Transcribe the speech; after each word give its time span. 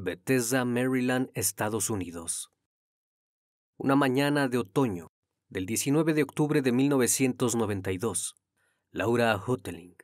Bethesda, 0.00 0.64
Maryland, 0.64 1.30
Estados 1.34 1.90
Unidos. 1.90 2.50
Una 3.76 3.96
mañana 3.96 4.48
de 4.48 4.58
otoño 4.58 5.08
del 5.48 5.66
19 5.66 6.14
de 6.14 6.22
octubre 6.22 6.62
de 6.62 6.72
1992, 6.72 8.36
Laura 8.90 9.34
Hoteling, 9.36 9.96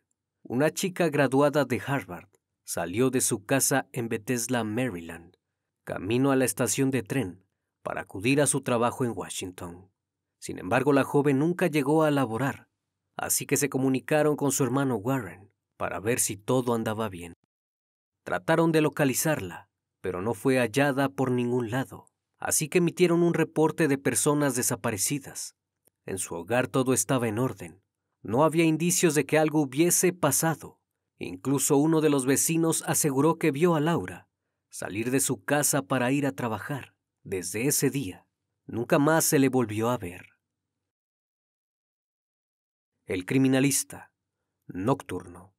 una 0.42 0.72
chica 0.72 1.08
graduada 1.08 1.64
de 1.64 1.80
Harvard, 1.86 2.28
salió 2.64 3.10
de 3.10 3.20
su 3.20 3.44
casa 3.44 3.88
en 3.92 4.08
Bethesda, 4.08 4.64
Maryland, 4.64 5.36
camino 5.84 6.32
a 6.32 6.36
la 6.36 6.44
estación 6.44 6.90
de 6.90 7.02
tren 7.02 7.44
para 7.82 8.02
acudir 8.02 8.40
a 8.40 8.46
su 8.46 8.62
trabajo 8.62 9.04
en 9.04 9.12
Washington. 9.14 9.90
Sin 10.38 10.58
embargo, 10.58 10.92
la 10.92 11.04
joven 11.04 11.38
nunca 11.38 11.66
llegó 11.68 12.02
a 12.02 12.10
laborar, 12.10 12.68
así 13.16 13.46
que 13.46 13.56
se 13.56 13.68
comunicaron 13.68 14.36
con 14.36 14.50
su 14.50 14.64
hermano 14.64 14.96
Warren 14.96 15.52
para 15.76 16.00
ver 16.00 16.18
si 16.18 16.36
todo 16.36 16.74
andaba 16.74 17.08
bien. 17.08 17.34
Trataron 18.24 18.72
de 18.72 18.80
localizarla, 18.80 19.68
pero 20.04 20.20
no 20.20 20.34
fue 20.34 20.58
hallada 20.58 21.08
por 21.08 21.30
ningún 21.30 21.70
lado, 21.70 22.10
así 22.38 22.68
que 22.68 22.76
emitieron 22.76 23.22
un 23.22 23.32
reporte 23.32 23.88
de 23.88 23.96
personas 23.96 24.54
desaparecidas. 24.54 25.56
En 26.04 26.18
su 26.18 26.34
hogar 26.34 26.68
todo 26.68 26.92
estaba 26.92 27.26
en 27.26 27.38
orden. 27.38 27.82
No 28.20 28.44
había 28.44 28.64
indicios 28.64 29.14
de 29.14 29.24
que 29.24 29.38
algo 29.38 29.62
hubiese 29.62 30.12
pasado. 30.12 30.78
Incluso 31.16 31.78
uno 31.78 32.02
de 32.02 32.10
los 32.10 32.26
vecinos 32.26 32.84
aseguró 32.86 33.38
que 33.38 33.50
vio 33.50 33.76
a 33.76 33.80
Laura 33.80 34.28
salir 34.68 35.10
de 35.10 35.20
su 35.20 35.42
casa 35.42 35.80
para 35.80 36.12
ir 36.12 36.26
a 36.26 36.32
trabajar. 36.32 36.94
Desde 37.22 37.66
ese 37.66 37.88
día, 37.88 38.26
nunca 38.66 38.98
más 38.98 39.24
se 39.24 39.38
le 39.38 39.48
volvió 39.48 39.88
a 39.88 39.96
ver. 39.96 40.34
El 43.06 43.24
criminalista 43.24 44.12
nocturno. 44.66 45.53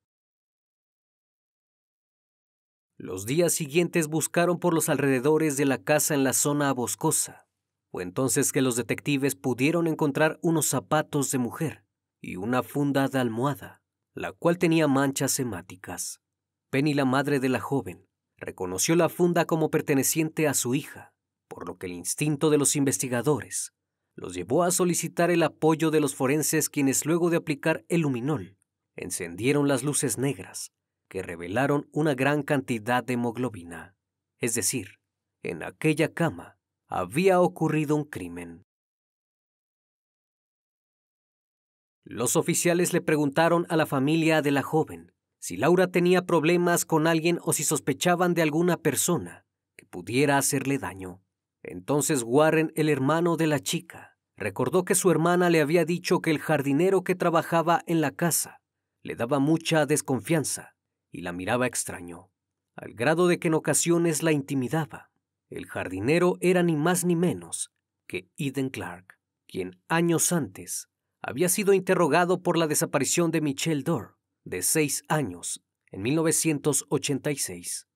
Los 2.97 3.25
días 3.25 3.51
siguientes 3.51 4.07
buscaron 4.07 4.57
por 4.57 4.73
los 4.73 4.88
alrededores 4.88 5.57
de 5.57 5.65
la 5.65 5.77
casa 5.77 6.13
en 6.13 6.23
la 6.23 6.31
zona 6.31 6.71
boscosa. 6.71 7.45
Fue 7.91 8.03
entonces 8.03 8.53
que 8.53 8.61
los 8.61 8.77
detectives 8.77 9.35
pudieron 9.35 9.88
encontrar 9.88 10.39
unos 10.41 10.67
zapatos 10.67 11.29
de 11.31 11.38
mujer 11.38 11.83
y 12.21 12.38
una 12.38 12.63
funda 12.63 13.09
de 13.09 13.19
almohada, 13.19 13.81
la 14.13 14.31
cual 14.31 14.57
tenía 14.57 14.88
manchas 14.88 15.38
hemáticas. 15.39 16.22
Penny, 16.69 16.94
la 16.94 17.03
madre 17.03 17.41
de 17.41 17.50
la 17.50 17.59
joven, 17.59 18.07
reconoció 18.38 18.95
la 18.95 19.09
funda 19.09 19.44
como 19.44 19.69
perteneciente 19.69 20.47
a 20.47 20.53
su 20.53 20.73
hija, 20.73 21.13
por 21.50 21.67
lo 21.67 21.78
que 21.78 21.88
el 21.88 21.94
instinto 21.94 22.50
de 22.50 22.57
los 22.57 22.78
investigadores 22.78 23.73
los 24.16 24.34
llevó 24.34 24.63
a 24.63 24.72
solicitar 24.72 25.31
el 25.31 25.44
apoyo 25.44 25.91
de 25.91 26.00
los 26.00 26.16
forenses 26.16 26.69
quienes 26.69 27.05
luego 27.05 27.29
de 27.29 27.38
aplicar 27.38 27.84
el 27.89 28.01
luminol 28.01 28.57
encendieron 28.95 29.67
las 29.67 29.84
luces 29.84 30.17
negras 30.17 30.72
que 31.07 31.21
revelaron 31.21 31.88
una 31.91 32.16
gran 32.16 32.43
cantidad 32.43 33.03
de 33.03 33.13
hemoglobina. 33.13 33.95
Es 34.39 34.53
decir, 34.55 34.99
en 35.43 35.63
aquella 35.63 36.13
cama 36.13 36.57
había 36.88 37.39
ocurrido 37.39 37.95
un 37.95 38.05
crimen. 38.05 38.66
Los 42.03 42.35
oficiales 42.35 42.93
le 42.93 43.01
preguntaron 43.01 43.66
a 43.69 43.75
la 43.75 43.85
familia 43.85 44.41
de 44.41 44.51
la 44.51 44.61
joven 44.61 45.11
si 45.39 45.57
Laura 45.57 45.88
tenía 45.88 46.25
problemas 46.25 46.85
con 46.85 47.07
alguien 47.07 47.39
o 47.43 47.53
si 47.53 47.63
sospechaban 47.63 48.33
de 48.33 48.41
alguna 48.41 48.77
persona 48.77 49.45
que 49.75 49.85
pudiera 49.85 50.37
hacerle 50.37 50.77
daño. 50.77 51.22
Entonces 51.63 52.23
Warren, 52.23 52.72
el 52.75 52.89
hermano 52.89 53.37
de 53.37 53.47
la 53.47 53.59
chica, 53.59 54.17
recordó 54.37 54.85
que 54.85 54.95
su 54.95 55.09
hermana 55.09 55.49
le 55.49 55.61
había 55.61 55.85
dicho 55.85 56.19
que 56.19 56.31
el 56.31 56.39
jardinero 56.39 57.03
que 57.03 57.16
trabajaba 57.16 57.81
en 57.87 58.01
la 58.01 58.11
casa 58.11 58.61
le 59.03 59.16
daba 59.16 59.39
mucha 59.39 59.85
desconfianza 59.85 60.75
y 61.16 61.22
la 61.22 61.31
miraba 61.31 61.66
extraño, 61.66 62.30
al 62.76 62.94
grado 62.94 63.28
de 63.28 63.40
que 63.40 63.48
en 63.48 63.53
ocasiones 63.53 64.22
la 64.22 64.34
intimidaba. 64.34 65.12
El 65.50 65.66
jardinero 65.66 66.36
era 66.42 66.62
ni 66.62 66.76
más 66.76 67.06
ni 67.06 67.16
menos 67.16 67.72
que 68.06 68.30
Eden 68.38 68.70
Clark, 68.70 69.18
quien 69.48 69.80
años 69.88 70.34
antes 70.34 70.90
había 71.22 71.48
sido 71.48 71.74
interrogado 71.74 72.44
por 72.44 72.58
la 72.58 72.68
desaparición 72.68 73.31
de 73.31 73.40
Michelle 73.40 73.84
Dorr, 73.84 74.18
de 74.44 74.62
seis 74.62 75.03
años, 75.08 75.64
en 75.90 76.02
1986. 76.02 77.88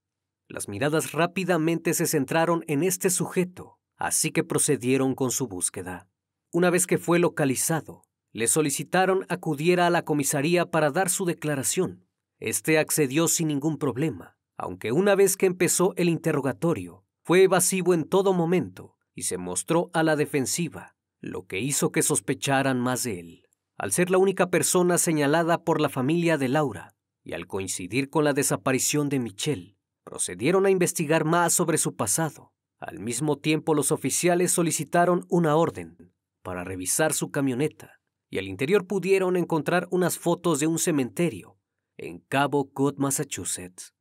Las 0.48 0.70
miradas 0.70 1.12
rápidamente 1.12 1.94
se 1.94 2.08
centraron 2.08 2.64
en 2.68 2.84
este 2.84 3.10
sujeto, 3.10 3.80
así 3.98 4.32
que 4.32 4.46
procedieron 4.46 5.14
con 5.14 5.32
su 5.32 5.48
búsqueda. 5.48 6.08
Una 6.52 6.70
vez 6.70 6.88
que 6.88 6.98
fue 6.98 7.20
localizado, 7.20 8.04
le 8.32 8.48
solicitaron 8.48 9.26
acudiera 9.28 9.88
a 9.88 9.90
la 9.90 10.06
comisaría 10.06 10.72
para 10.72 10.90
dar 10.90 11.10
su 11.10 11.26
declaración. 11.26 12.09
Este 12.40 12.78
accedió 12.78 13.28
sin 13.28 13.50
ningún 13.50 13.78
problema, 13.78 14.38
aunque 14.58 14.94
una 14.94 15.16
vez 15.16 15.36
que 15.36 15.46
empezó 15.46 15.94
el 15.98 16.08
interrogatorio, 16.08 17.04
fue 17.24 17.44
evasivo 17.44 17.94
en 17.94 18.06
todo 18.06 18.34
momento 18.34 18.96
y 19.14 19.24
se 19.24 19.38
mostró 19.38 19.90
a 19.94 20.04
la 20.04 20.16
defensiva, 20.16 20.96
lo 21.20 21.48
que 21.48 21.60
hizo 21.60 21.92
que 21.92 22.02
sospecharan 22.02 22.80
más 22.80 23.04
de 23.04 23.20
él. 23.20 23.44
Al 23.78 23.92
ser 23.92 24.10
la 24.10 24.18
única 24.18 24.50
persona 24.50 24.98
señalada 24.98 25.64
por 25.64 25.82
la 25.82 25.90
familia 25.90 26.38
de 26.38 26.48
Laura 26.48 26.96
y 27.24 27.34
al 27.34 27.46
coincidir 27.46 28.10
con 28.10 28.24
la 28.24 28.34
desaparición 28.34 29.10
de 29.10 29.20
Michelle, 29.20 29.76
procedieron 30.06 30.66
a 30.66 30.70
investigar 30.70 31.26
más 31.26 31.54
sobre 31.54 31.78
su 31.78 31.96
pasado. 31.96 32.54
Al 32.80 33.00
mismo 33.00 33.38
tiempo, 33.38 33.76
los 33.76 33.92
oficiales 33.92 34.54
solicitaron 34.54 35.26
una 35.30 35.58
orden 35.58 36.14
para 36.42 36.64
revisar 36.64 37.12
su 37.12 37.32
camioneta 37.32 38.00
y 38.30 38.38
al 38.38 38.48
interior 38.48 38.88
pudieron 38.88 39.36
encontrar 39.36 39.90
unas 39.92 40.18
fotos 40.18 40.62
de 40.62 40.68
un 40.68 40.80
cementerio 40.80 41.59
en 42.00 42.20
Cabo 42.20 42.72
Cod, 42.72 42.96
Massachusetts, 42.98 43.94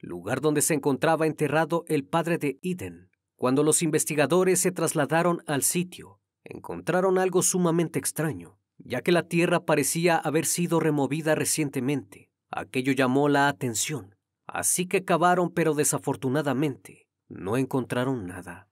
lugar 0.00 0.40
donde 0.40 0.60
se 0.60 0.74
encontraba 0.74 1.26
enterrado 1.26 1.84
el 1.88 2.04
padre 2.04 2.38
de 2.38 2.58
Eden. 2.62 3.10
Cuando 3.36 3.62
los 3.62 3.82
investigadores 3.82 4.60
se 4.60 4.70
trasladaron 4.70 5.42
al 5.46 5.62
sitio, 5.62 6.20
encontraron 6.44 7.18
algo 7.18 7.42
sumamente 7.42 7.98
extraño, 7.98 8.58
ya 8.76 9.00
que 9.00 9.12
la 9.12 9.28
tierra 9.28 9.64
parecía 9.64 10.16
haber 10.16 10.44
sido 10.44 10.78
removida 10.78 11.34
recientemente. 11.34 12.30
Aquello 12.50 12.92
llamó 12.92 13.28
la 13.28 13.48
atención, 13.48 14.14
así 14.46 14.86
que 14.86 15.04
cavaron, 15.04 15.50
pero 15.50 15.74
desafortunadamente 15.74 17.08
no 17.28 17.56
encontraron 17.56 18.26
nada. 18.26 18.68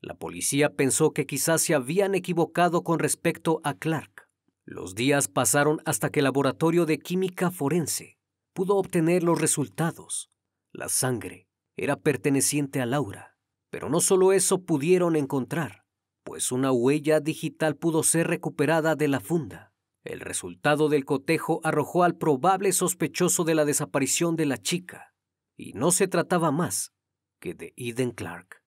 La 0.00 0.14
policía 0.14 0.70
pensó 0.70 1.12
que 1.12 1.26
quizás 1.26 1.62
se 1.62 1.74
habían 1.74 2.14
equivocado 2.14 2.84
con 2.84 2.98
respecto 2.98 3.60
a 3.64 3.74
Clark. 3.74 4.28
Los 4.64 4.94
días 4.94 5.28
pasaron 5.28 5.80
hasta 5.84 6.10
que 6.10 6.20
el 6.20 6.24
laboratorio 6.24 6.86
de 6.86 6.98
química 6.98 7.50
forense 7.50 8.13
pudo 8.54 8.76
obtener 8.76 9.22
los 9.22 9.40
resultados. 9.40 10.30
La 10.72 10.88
sangre 10.88 11.48
era 11.76 11.96
perteneciente 11.96 12.80
a 12.80 12.86
Laura, 12.86 13.36
pero 13.70 13.90
no 13.90 14.00
solo 14.00 14.32
eso 14.32 14.62
pudieron 14.62 15.16
encontrar, 15.16 15.84
pues 16.22 16.52
una 16.52 16.72
huella 16.72 17.20
digital 17.20 17.76
pudo 17.76 18.02
ser 18.02 18.28
recuperada 18.28 18.94
de 18.94 19.08
la 19.08 19.20
funda. 19.20 19.72
El 20.04 20.20
resultado 20.20 20.88
del 20.88 21.04
cotejo 21.04 21.60
arrojó 21.64 22.04
al 22.04 22.16
probable 22.16 22.72
sospechoso 22.72 23.44
de 23.44 23.54
la 23.54 23.64
desaparición 23.64 24.36
de 24.36 24.46
la 24.46 24.58
chica, 24.58 25.14
y 25.56 25.72
no 25.72 25.90
se 25.90 26.08
trataba 26.08 26.50
más 26.50 26.92
que 27.40 27.54
de 27.54 27.74
Eden 27.76 28.12
Clark. 28.12 28.62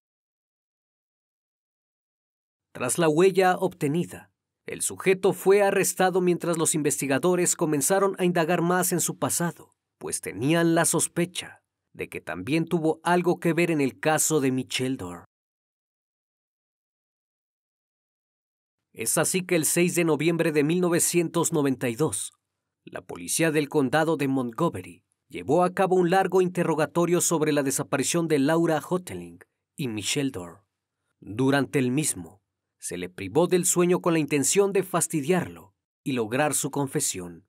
Tras 2.74 2.98
la 2.98 3.08
huella 3.08 3.56
obtenida, 3.58 4.32
el 4.66 4.82
sujeto 4.82 5.32
fue 5.32 5.64
arrestado 5.64 6.20
mientras 6.20 6.58
los 6.58 6.76
investigadores 6.76 7.56
comenzaron 7.56 8.16
a 8.20 8.26
indagar 8.26 8.62
más 8.62 8.92
en 8.92 9.00
su 9.00 9.18
pasado, 9.18 9.77
pues 9.98 10.22
tenían 10.22 10.76
la 10.76 10.86
sospecha 10.86 11.62
de 11.94 12.10
que 12.10 12.22
también 12.22 12.66
tuvo 12.66 13.00
algo 13.04 13.40
que 13.40 13.54
ver 13.54 13.72
en 13.72 13.82
el 13.82 14.00
caso 14.00 14.40
de 14.40 14.52
Michelle 14.52 14.98
Dorr. 14.98 15.26
Es 18.94 19.18
así 19.18 19.46
que 19.46 19.56
el 19.56 19.66
6 19.66 19.96
de 19.96 20.06
noviembre 20.06 20.52
de 20.52 20.64
1992, 20.64 22.34
la 22.86 23.02
policía 23.02 23.52
del 23.52 23.70
condado 23.70 24.18
de 24.18 24.28
Montgomery 24.28 25.04
llevó 25.28 25.64
a 25.64 25.74
cabo 25.74 25.96
un 25.96 26.10
largo 26.10 26.42
interrogatorio 26.42 27.22
sobre 27.22 27.52
la 27.52 27.64
desaparición 27.64 28.28
de 28.28 28.40
Laura 28.40 28.82
Hoteling 28.88 29.40
y 29.76 29.88
Michelle 29.88 30.32
Dorr. 30.32 30.64
Durante 31.20 31.80
el 31.80 31.92
mismo, 31.92 32.42
se 32.80 32.98
le 32.98 33.10
privó 33.10 33.48
del 33.48 33.66
sueño 33.66 34.02
con 34.02 34.14
la 34.14 34.20
intención 34.20 34.72
de 34.72 34.84
fastidiarlo 34.84 35.74
y 36.04 36.14
lograr 36.14 36.54
su 36.54 36.72
confesión. 36.72 37.47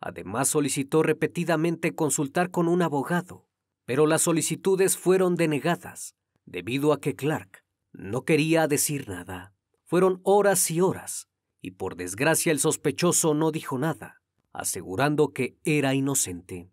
Además 0.00 0.48
solicitó 0.48 1.02
repetidamente 1.02 1.94
consultar 1.94 2.50
con 2.50 2.68
un 2.68 2.82
abogado, 2.82 3.46
pero 3.84 4.06
las 4.06 4.22
solicitudes 4.22 4.96
fueron 4.96 5.34
denegadas 5.34 6.14
debido 6.46 6.92
a 6.92 7.00
que 7.00 7.14
Clark 7.14 7.64
no 7.92 8.24
quería 8.24 8.66
decir 8.66 9.08
nada. 9.08 9.54
Fueron 9.84 10.20
horas 10.22 10.70
y 10.70 10.80
horas, 10.80 11.28
y 11.60 11.72
por 11.72 11.96
desgracia 11.96 12.52
el 12.52 12.60
sospechoso 12.60 13.34
no 13.34 13.50
dijo 13.50 13.78
nada, 13.78 14.22
asegurando 14.52 15.32
que 15.32 15.58
era 15.64 15.94
inocente. 15.94 16.70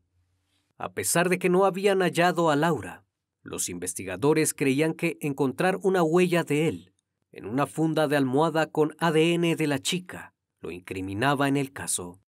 A 0.78 0.94
pesar 0.94 1.30
de 1.30 1.40
que 1.40 1.50
no 1.50 1.66
habían 1.66 2.00
hallado 2.00 2.50
a 2.50 2.56
Laura, 2.56 3.06
los 3.42 3.70
investigadores 3.70 4.54
creían 4.54 4.94
que 4.94 5.18
encontrar 5.22 5.80
una 5.82 6.04
huella 6.04 6.44
de 6.44 6.68
él 6.68 6.94
en 7.32 7.46
una 7.46 7.68
funda 7.68 8.08
de 8.08 8.18
almohada 8.18 8.72
con 8.72 8.96
ADN 9.00 9.56
de 9.56 9.68
la 9.68 9.80
chica 9.80 10.34
lo 10.60 10.72
incriminaba 10.72 11.48
en 11.48 11.58
el 11.58 11.72
caso. 11.72 12.20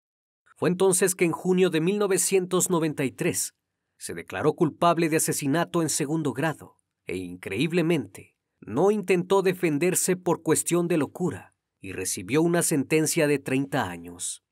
Fue 0.60 0.68
entonces 0.68 1.14
que 1.14 1.24
en 1.24 1.32
junio 1.32 1.70
de 1.70 1.80
1993 1.80 3.54
se 3.96 4.12
declaró 4.12 4.52
culpable 4.52 5.08
de 5.08 5.16
asesinato 5.16 5.80
en 5.80 5.88
segundo 5.88 6.34
grado 6.34 6.76
e 7.06 7.16
increíblemente 7.16 8.36
no 8.60 8.90
intentó 8.90 9.40
defenderse 9.40 10.16
por 10.16 10.42
cuestión 10.42 10.86
de 10.86 10.98
locura 10.98 11.54
y 11.80 11.92
recibió 11.92 12.42
una 12.42 12.62
sentencia 12.62 13.26
de 13.26 13.38
30 13.38 13.88
años. 13.88 14.44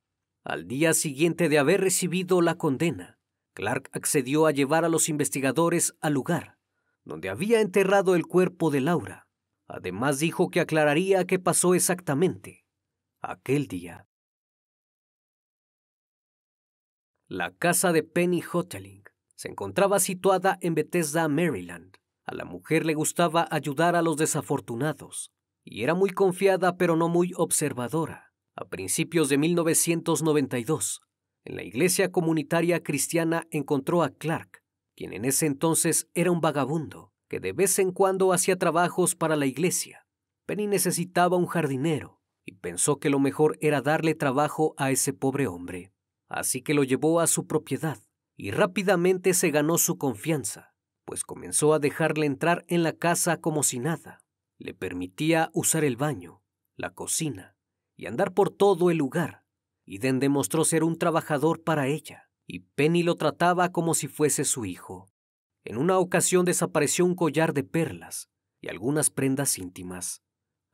Al 0.44 0.66
día 0.66 0.94
siguiente 0.94 1.50
de 1.50 1.58
haber 1.58 1.82
recibido 1.82 2.40
la 2.40 2.54
condena, 2.54 3.18
Clark 3.52 3.90
accedió 3.92 4.46
a 4.46 4.50
llevar 4.50 4.86
a 4.86 4.88
los 4.88 5.10
investigadores 5.10 5.94
al 6.00 6.14
lugar 6.14 6.56
donde 7.04 7.28
había 7.28 7.60
enterrado 7.60 8.14
el 8.14 8.24
cuerpo 8.24 8.70
de 8.70 8.80
Laura. 8.80 9.28
Además 9.66 10.20
dijo 10.20 10.48
que 10.48 10.60
aclararía 10.60 11.26
qué 11.26 11.38
pasó 11.38 11.74
exactamente 11.74 12.64
aquel 13.20 13.66
día. 13.66 14.07
La 17.30 17.54
casa 17.54 17.92
de 17.92 18.02
Penny 18.02 18.42
Hoteling 18.50 19.04
se 19.34 19.48
encontraba 19.48 20.00
situada 20.00 20.56
en 20.62 20.74
Bethesda, 20.74 21.28
Maryland. 21.28 21.98
A 22.24 22.34
la 22.34 22.46
mujer 22.46 22.86
le 22.86 22.94
gustaba 22.94 23.46
ayudar 23.50 23.96
a 23.96 24.00
los 24.00 24.16
desafortunados 24.16 25.30
y 25.62 25.82
era 25.82 25.92
muy 25.92 26.08
confiada 26.08 26.78
pero 26.78 26.96
no 26.96 27.10
muy 27.10 27.34
observadora. 27.36 28.32
A 28.56 28.64
principios 28.64 29.28
de 29.28 29.36
1992, 29.36 31.02
en 31.44 31.56
la 31.56 31.64
iglesia 31.64 32.10
comunitaria 32.10 32.82
cristiana 32.82 33.46
encontró 33.50 34.02
a 34.02 34.08
Clark, 34.08 34.62
quien 34.96 35.12
en 35.12 35.26
ese 35.26 35.44
entonces 35.44 36.08
era 36.14 36.30
un 36.30 36.40
vagabundo 36.40 37.12
que 37.28 37.40
de 37.40 37.52
vez 37.52 37.78
en 37.78 37.92
cuando 37.92 38.32
hacía 38.32 38.56
trabajos 38.56 39.14
para 39.14 39.36
la 39.36 39.44
iglesia. 39.44 40.06
Penny 40.46 40.66
necesitaba 40.66 41.36
un 41.36 41.46
jardinero 41.46 42.22
y 42.46 42.52
pensó 42.52 42.98
que 42.98 43.10
lo 43.10 43.18
mejor 43.18 43.58
era 43.60 43.82
darle 43.82 44.14
trabajo 44.14 44.74
a 44.78 44.90
ese 44.90 45.12
pobre 45.12 45.46
hombre. 45.46 45.92
Así 46.28 46.60
que 46.62 46.74
lo 46.74 46.84
llevó 46.84 47.20
a 47.20 47.26
su 47.26 47.46
propiedad 47.46 47.98
y 48.36 48.50
rápidamente 48.50 49.34
se 49.34 49.50
ganó 49.50 49.78
su 49.78 49.98
confianza, 49.98 50.74
pues 51.04 51.24
comenzó 51.24 51.72
a 51.72 51.78
dejarle 51.78 52.26
entrar 52.26 52.64
en 52.68 52.82
la 52.82 52.92
casa 52.92 53.38
como 53.38 53.62
si 53.62 53.78
nada. 53.78 54.22
Le 54.58 54.74
permitía 54.74 55.50
usar 55.54 55.84
el 55.84 55.96
baño, 55.96 56.42
la 56.76 56.90
cocina 56.90 57.56
y 57.96 58.06
andar 58.06 58.32
por 58.32 58.50
todo 58.50 58.90
el 58.90 58.98
lugar. 58.98 59.44
Iden 59.86 60.20
demostró 60.20 60.64
ser 60.64 60.84
un 60.84 60.98
trabajador 60.98 61.62
para 61.62 61.88
ella, 61.88 62.30
y 62.46 62.60
Penny 62.60 63.02
lo 63.02 63.16
trataba 63.16 63.72
como 63.72 63.94
si 63.94 64.06
fuese 64.06 64.44
su 64.44 64.66
hijo. 64.66 65.10
En 65.64 65.78
una 65.78 65.98
ocasión 65.98 66.44
desapareció 66.44 67.04
un 67.04 67.14
collar 67.14 67.54
de 67.54 67.64
perlas 67.64 68.28
y 68.60 68.68
algunas 68.68 69.10
prendas 69.10 69.58
íntimas. 69.58 70.22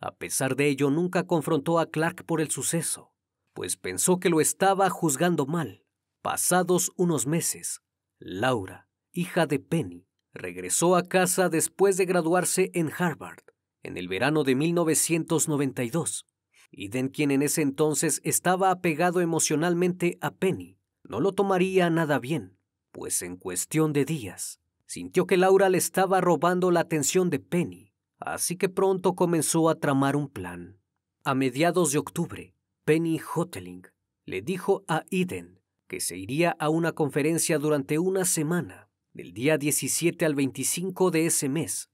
A 0.01 0.15
pesar 0.17 0.57
de 0.57 0.69
ello, 0.69 0.91
nunca 0.91 1.27
confrontó 1.27 1.79
a 1.79 1.87
Clark 1.87 2.25
por 2.25 2.41
el 2.41 2.51
suceso 2.51 3.14
pues 3.55 3.77
pensó 3.77 4.21
que 4.21 4.29
lo 4.29 4.41
estaba 4.41 4.91
juzgando 4.91 5.47
mal. 5.47 5.85
Pasados 6.23 6.93
unos 6.97 7.27
meses, 7.27 7.81
Laura, 8.19 8.89
hija 9.13 9.47
de 9.47 9.59
Penny, 9.59 10.07
regresó 10.33 10.97
a 10.97 11.03
casa 11.05 11.49
después 11.49 11.97
de 11.97 12.05
graduarse 12.05 12.71
en 12.75 12.91
Harvard 12.97 13.45
en 13.85 13.99
el 13.99 14.09
verano 14.09 14.43
de 14.43 14.57
1992. 14.57 16.27
Den, 16.73 17.09
quien 17.09 17.31
en 17.31 17.43
ese 17.43 17.63
entonces 17.63 18.21
estaba 18.25 18.71
apegado 18.71 19.21
emocionalmente 19.21 20.19
a 20.21 20.33
Penny, 20.33 20.79
no 21.05 21.21
lo 21.21 21.33
tomaría 21.33 21.89
nada 21.91 22.19
bien, 22.19 22.59
pues 22.91 23.23
en 23.23 23.37
cuestión 23.37 23.93
de 23.93 24.05
días 24.05 24.61
sintió 24.87 25.27
que 25.27 25.37
Laura 25.37 25.69
le 25.69 25.79
estaba 25.79 26.21
robando 26.21 26.71
la 26.71 26.81
atención 26.81 27.31
de 27.31 27.39
Penny, 27.39 27.93
así 28.19 28.57
que 28.57 28.69
pronto 28.69 29.15
comenzó 29.15 29.69
a 29.69 29.77
tramar 29.77 30.17
un 30.17 30.29
plan. 30.29 30.81
A 31.25 31.35
mediados 31.35 31.93
de 31.93 31.99
octubre, 31.99 32.55
Penny 32.85 33.19
Hoteling 33.19 33.87
le 34.27 34.43
dijo 34.43 34.85
a 34.89 35.05
Eden 35.11 35.59
que 35.89 36.01
se 36.01 36.19
iría 36.19 36.55
a 36.59 36.69
una 36.69 36.93
conferencia 36.93 37.59
durante 37.59 37.99
una 37.99 38.27
semana, 38.27 38.91
del 39.15 39.33
día 39.33 39.57
17 39.57 40.27
al 40.27 40.35
25 40.35 41.11
de 41.11 41.25
ese 41.25 41.49
mes. 41.49 41.89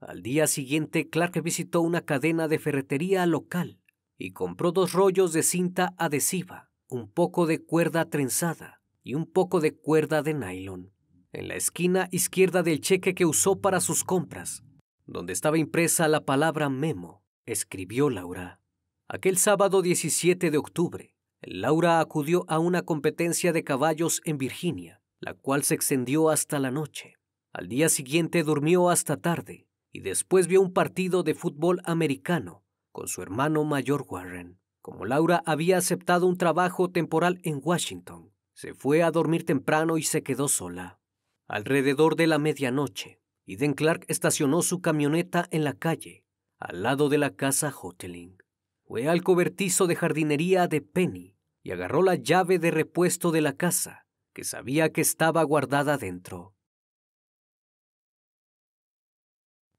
Al 0.00 0.20
día 0.22 0.48
siguiente, 0.48 1.08
Clark 1.08 1.40
visitó 1.42 1.80
una 1.80 2.00
cadena 2.00 2.48
de 2.48 2.58
ferretería 2.58 3.24
local 3.26 3.78
y 4.18 4.32
compró 4.32 4.72
dos 4.72 4.92
rollos 4.92 5.32
de 5.32 5.44
cinta 5.44 5.94
adhesiva, 5.96 6.72
un 6.88 7.08
poco 7.08 7.46
de 7.46 7.62
cuerda 7.62 8.06
trenzada 8.10 8.82
y 9.04 9.14
un 9.14 9.26
poco 9.26 9.60
de 9.60 9.76
cuerda 9.76 10.22
de 10.22 10.34
nylon. 10.34 10.92
En 11.32 11.46
la 11.46 11.54
esquina 11.54 12.08
izquierda 12.10 12.64
del 12.64 12.80
cheque 12.80 13.14
que 13.14 13.26
usó 13.26 13.60
para 13.60 13.80
sus 13.80 14.02
compras, 14.02 14.64
donde 15.06 15.32
estaba 15.32 15.56
impresa 15.56 16.08
la 16.08 16.24
palabra 16.24 16.68
memo, 16.68 17.22
escribió 17.46 18.10
Laura. 18.10 18.61
Aquel 19.14 19.36
sábado 19.36 19.82
17 19.82 20.50
de 20.50 20.56
octubre, 20.56 21.14
Laura 21.42 22.00
acudió 22.00 22.46
a 22.48 22.58
una 22.58 22.80
competencia 22.80 23.52
de 23.52 23.62
caballos 23.62 24.22
en 24.24 24.38
Virginia, 24.38 25.02
la 25.20 25.34
cual 25.34 25.64
se 25.64 25.74
extendió 25.74 26.30
hasta 26.30 26.58
la 26.58 26.70
noche. 26.70 27.18
Al 27.52 27.68
día 27.68 27.90
siguiente 27.90 28.42
durmió 28.42 28.88
hasta 28.88 29.18
tarde 29.18 29.66
y 29.92 30.00
después 30.00 30.46
vio 30.46 30.62
un 30.62 30.72
partido 30.72 31.24
de 31.24 31.34
fútbol 31.34 31.82
americano 31.84 32.64
con 32.90 33.06
su 33.06 33.20
hermano 33.20 33.64
mayor 33.64 34.06
Warren. 34.08 34.58
Como 34.80 35.04
Laura 35.04 35.42
había 35.44 35.76
aceptado 35.76 36.26
un 36.26 36.38
trabajo 36.38 36.90
temporal 36.90 37.38
en 37.42 37.60
Washington, 37.62 38.32
se 38.54 38.72
fue 38.72 39.02
a 39.02 39.10
dormir 39.10 39.44
temprano 39.44 39.98
y 39.98 40.04
se 40.04 40.22
quedó 40.22 40.48
sola. 40.48 41.00
Alrededor 41.48 42.16
de 42.16 42.28
la 42.28 42.38
medianoche, 42.38 43.20
Eden 43.44 43.74
Clark 43.74 44.06
estacionó 44.08 44.62
su 44.62 44.80
camioneta 44.80 45.48
en 45.50 45.64
la 45.64 45.74
calle, 45.74 46.24
al 46.58 46.82
lado 46.82 47.10
de 47.10 47.18
la 47.18 47.36
casa 47.36 47.74
Hoteling. 47.78 48.41
Fue 48.84 49.08
al 49.08 49.22
cobertizo 49.22 49.86
de 49.86 49.96
jardinería 49.96 50.68
de 50.68 50.80
Penny 50.80 51.36
y 51.62 51.70
agarró 51.70 52.02
la 52.02 52.16
llave 52.16 52.58
de 52.58 52.70
repuesto 52.70 53.30
de 53.30 53.40
la 53.40 53.54
casa, 53.54 54.06
que 54.32 54.44
sabía 54.44 54.92
que 54.92 55.00
estaba 55.00 55.42
guardada 55.44 55.96
dentro. 55.96 56.54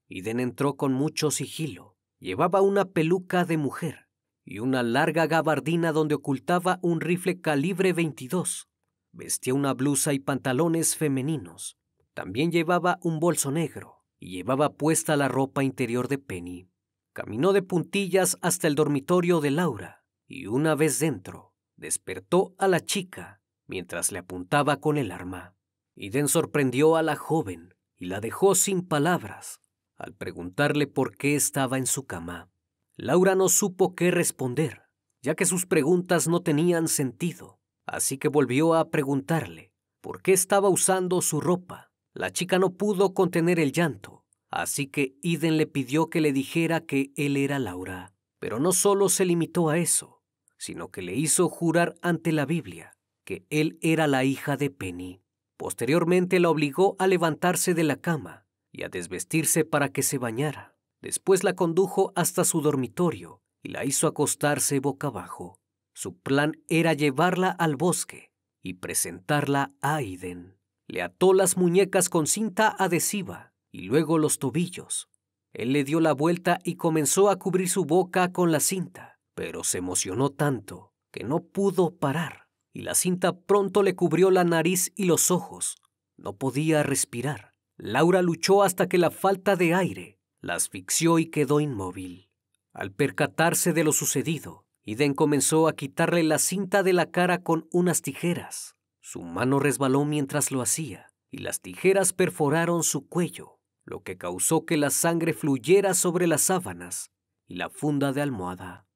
Iden 0.07 0.39
entró 0.39 0.75
con 0.75 0.93
mucho 0.93 1.31
sigilo. 1.31 1.97
Llevaba 2.19 2.61
una 2.61 2.85
peluca 2.85 3.45
de 3.45 3.57
mujer 3.57 4.07
y 4.45 4.59
una 4.59 4.83
larga 4.83 5.27
gabardina 5.27 5.91
donde 5.91 6.15
ocultaba 6.15 6.79
un 6.81 7.01
rifle 7.01 7.41
calibre 7.41 7.93
22. 7.93 8.69
Vestía 9.11 9.53
una 9.53 9.73
blusa 9.73 10.13
y 10.13 10.19
pantalones 10.19 10.95
femeninos. 10.95 11.77
También 12.13 12.51
llevaba 12.51 12.99
un 13.01 13.19
bolso 13.19 13.51
negro 13.51 14.05
y 14.19 14.31
llevaba 14.31 14.73
puesta 14.73 15.17
la 15.17 15.27
ropa 15.27 15.63
interior 15.63 16.07
de 16.07 16.17
Penny. 16.17 16.69
Caminó 17.13 17.53
de 17.53 17.61
puntillas 17.61 18.39
hasta 18.41 18.67
el 18.67 18.73
dormitorio 18.73 19.39
de 19.39 19.51
Laura 19.51 20.03
y 20.27 20.47
una 20.47 20.73
vez 20.73 20.97
dentro, 20.99 21.53
despertó 21.75 22.55
a 22.57 22.67
la 22.67 22.79
chica 22.79 23.39
mientras 23.67 24.11
le 24.11 24.17
apuntaba 24.17 24.77
con 24.77 24.97
el 24.97 25.11
arma. 25.11 25.55
Iden 25.95 26.27
sorprendió 26.27 26.95
a 26.95 27.03
la 27.03 27.15
joven 27.15 27.75
y 27.97 28.07
la 28.07 28.19
dejó 28.19 28.55
sin 28.55 28.81
palabras 28.81 29.61
al 29.95 30.15
preguntarle 30.15 30.87
por 30.87 31.15
qué 31.15 31.35
estaba 31.35 31.77
en 31.77 31.85
su 31.85 32.07
cama. 32.07 32.49
Laura 32.97 33.35
no 33.35 33.47
supo 33.47 33.93
qué 33.93 34.09
responder, 34.09 34.81
ya 35.21 35.35
que 35.35 35.45
sus 35.45 35.67
preguntas 35.67 36.27
no 36.27 36.41
tenían 36.41 36.87
sentido, 36.87 37.59
así 37.85 38.17
que 38.17 38.27
volvió 38.27 38.73
a 38.73 38.89
preguntarle 38.89 39.71
por 40.01 40.23
qué 40.23 40.33
estaba 40.33 40.67
usando 40.67 41.21
su 41.21 41.41
ropa. 41.41 41.91
La 42.11 42.31
chica 42.31 42.57
no 42.57 42.73
pudo 42.73 43.13
contener 43.13 43.59
el 43.59 43.71
llanto 43.71 44.22
Así 44.55 44.85
que 44.85 45.15
Iden 45.23 45.57
le 45.57 45.65
pidió 45.65 46.11
que 46.11 46.21
le 46.21 46.31
dijera 46.31 46.81
que 46.85 47.11
él 47.15 47.37
era 47.37 47.57
Laura. 47.57 48.13
Pero 48.37 48.59
no 48.59 48.71
solo 48.71 49.09
se 49.09 49.25
limitó 49.25 49.69
a 49.69 49.79
eso, 49.79 50.21
sino 50.59 50.91
que 50.91 51.01
le 51.01 51.15
hizo 51.15 51.49
jurar 51.49 51.95
ante 52.03 52.31
la 52.31 52.45
Biblia 52.45 52.95
que 53.25 53.47
él 53.49 53.79
era 53.81 54.05
la 54.05 54.25
hija 54.25 54.55
de 54.55 54.69
Penny. 54.69 55.23
Posteriormente 55.57 56.39
la 56.39 56.51
obligó 56.51 56.95
a 56.99 57.07
levantarse 57.07 57.73
de 57.73 57.83
la 57.83 57.95
cama 57.95 58.45
y 58.71 58.83
a 58.83 58.89
desvestirse 58.89 59.65
para 59.65 59.89
que 59.89 60.03
se 60.03 60.19
bañara. 60.19 60.75
Después 61.01 61.43
la 61.43 61.55
condujo 61.55 62.13
hasta 62.15 62.45
su 62.45 62.61
dormitorio 62.61 63.41
y 63.63 63.69
la 63.69 63.85
hizo 63.85 64.05
acostarse 64.05 64.79
boca 64.79 65.07
abajo. 65.07 65.59
Su 65.95 66.19
plan 66.19 66.61
era 66.67 66.93
llevarla 66.93 67.49
al 67.49 67.75
bosque 67.75 68.31
y 68.61 68.75
presentarla 68.75 69.71
a 69.81 69.95
Aiden. 69.95 70.59
Le 70.85 71.01
ató 71.01 71.33
las 71.33 71.57
muñecas 71.57 72.07
con 72.07 72.27
cinta 72.27 72.75
adhesiva 72.77 73.52
y 73.73 73.81
luego 73.81 74.17
los 74.19 74.39
tobillos. 74.39 75.09
Él 75.51 75.73
le 75.73 75.83
dio 75.83 75.99
la 75.99 76.13
vuelta 76.13 76.59
y 76.63 76.75
comenzó 76.75 77.29
a 77.29 77.37
cubrir 77.37 77.67
su 77.67 77.83
boca 77.83 78.31
con 78.31 78.51
la 78.51 78.61
cinta, 78.61 79.19
pero 79.35 79.65
se 79.65 79.79
emocionó 79.79 80.29
tanto 80.29 80.93
que 81.11 81.23
no 81.23 81.41
pudo 81.41 81.97
parar 81.97 82.47
y 82.71 82.83
la 82.83 82.95
cinta 82.95 83.37
pronto 83.37 83.83
le 83.83 83.95
cubrió 83.95 84.31
la 84.31 84.43
nariz 84.43 84.91
y 84.95 85.05
los 85.05 85.31
ojos. 85.31 85.77
No 86.17 86.37
podía 86.37 86.83
respirar. 86.83 87.53
Laura 87.77 88.21
luchó 88.21 88.63
hasta 88.63 88.87
que 88.87 88.97
la 88.97 89.11
falta 89.11 89.55
de 89.55 89.73
aire 89.73 90.19
la 90.39 90.55
asfixió 90.55 91.19
y 91.19 91.27
quedó 91.27 91.59
inmóvil. 91.59 92.29
Al 92.73 92.91
percatarse 92.91 93.73
de 93.73 93.83
lo 93.83 93.91
sucedido, 93.91 94.65
Iden 94.83 95.13
comenzó 95.13 95.67
a 95.67 95.73
quitarle 95.73 96.23
la 96.23 96.37
cinta 96.37 96.83
de 96.83 96.93
la 96.93 97.09
cara 97.09 97.41
con 97.41 97.67
unas 97.71 98.01
tijeras. 98.01 98.75
Su 99.01 99.21
mano 99.21 99.59
resbaló 99.59 100.05
mientras 100.05 100.51
lo 100.51 100.61
hacía 100.61 101.07
y 101.29 101.39
las 101.39 101.61
tijeras 101.61 102.13
perforaron 102.13 102.83
su 102.83 103.07
cuello, 103.07 103.59
lo 103.85 104.01
que 104.01 104.17
causó 104.17 104.65
que 104.65 104.77
la 104.77 104.89
sangre 104.89 105.33
fluyera 105.33 105.93
sobre 105.93 106.27
las 106.27 106.41
sábanas 106.43 107.11
y 107.47 107.55
la 107.55 107.69
funda 107.69 108.13
de 108.13 108.21
almohada. 108.21 108.87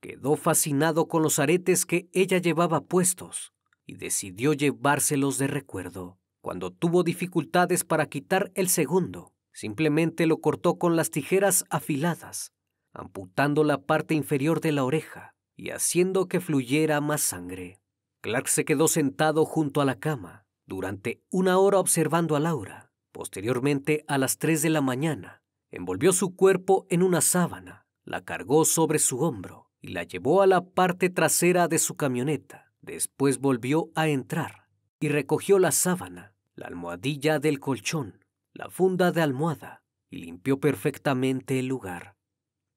Quedó 0.00 0.36
fascinado 0.36 1.08
con 1.08 1.22
los 1.22 1.38
aretes 1.38 1.84
que 1.84 2.08
ella 2.12 2.38
llevaba 2.38 2.82
puestos 2.82 3.52
y 3.84 3.96
decidió 3.96 4.52
llevárselos 4.52 5.38
de 5.38 5.48
recuerdo. 5.48 6.18
Cuando 6.40 6.70
tuvo 6.70 7.02
dificultades 7.02 7.84
para 7.84 8.06
quitar 8.06 8.52
el 8.54 8.68
segundo, 8.68 9.32
simplemente 9.52 10.26
lo 10.26 10.40
cortó 10.40 10.78
con 10.78 10.94
las 10.94 11.10
tijeras 11.10 11.64
afiladas 11.68 12.52
amputando 12.98 13.64
la 13.64 13.78
parte 13.82 14.14
inferior 14.14 14.60
de 14.60 14.72
la 14.72 14.84
oreja 14.84 15.34
y 15.56 15.70
haciendo 15.70 16.26
que 16.26 16.40
fluyera 16.40 17.00
más 17.00 17.20
sangre. 17.20 17.80
Clark 18.20 18.48
se 18.48 18.64
quedó 18.64 18.88
sentado 18.88 19.44
junto 19.44 19.80
a 19.80 19.84
la 19.84 19.98
cama 19.98 20.46
durante 20.66 21.22
una 21.30 21.58
hora 21.58 21.78
observando 21.78 22.36
a 22.36 22.40
Laura. 22.40 22.87
Posteriormente, 23.18 24.04
a 24.06 24.16
las 24.16 24.38
tres 24.38 24.62
de 24.62 24.70
la 24.70 24.80
mañana, 24.80 25.42
envolvió 25.72 26.12
su 26.12 26.36
cuerpo 26.36 26.86
en 26.88 27.02
una 27.02 27.20
sábana, 27.20 27.84
la 28.04 28.24
cargó 28.24 28.64
sobre 28.64 29.00
su 29.00 29.22
hombro 29.22 29.72
y 29.80 29.88
la 29.88 30.04
llevó 30.04 30.40
a 30.40 30.46
la 30.46 30.64
parte 30.64 31.10
trasera 31.10 31.66
de 31.66 31.80
su 31.80 31.96
camioneta. 31.96 32.72
Después 32.80 33.40
volvió 33.40 33.90
a 33.96 34.06
entrar 34.06 34.68
y 35.00 35.08
recogió 35.08 35.58
la 35.58 35.72
sábana, 35.72 36.32
la 36.54 36.68
almohadilla 36.68 37.40
del 37.40 37.58
colchón, 37.58 38.24
la 38.52 38.70
funda 38.70 39.10
de 39.10 39.20
almohada 39.20 39.82
y 40.10 40.18
limpió 40.18 40.60
perfectamente 40.60 41.58
el 41.58 41.66
lugar. 41.66 42.14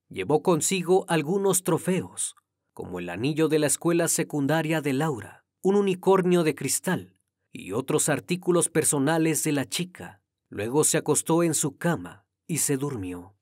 Llevó 0.10 0.42
consigo 0.42 1.06
algunos 1.08 1.62
trofeos, 1.62 2.36
como 2.74 2.98
el 2.98 3.10
anillo 3.10 3.48
de 3.48 3.60
la 3.60 3.68
escuela 3.68 4.08
secundaria 4.08 4.82
de 4.82 4.94
Laura, 4.94 5.46
un 5.62 5.76
unicornio 5.76 6.42
de 6.42 6.56
cristal 6.56 7.16
y 7.52 7.74
otros 7.74 8.10
artículos 8.10 8.70
personales 8.70 9.44
de 9.44 9.52
la 9.52 9.66
chica. 9.66 10.21
Luego 10.52 10.84
se 10.84 10.98
acostó 10.98 11.44
en 11.44 11.54
su 11.54 11.78
cama 11.78 12.26
y 12.46 12.58
se 12.58 12.76
durmió. 12.76 13.38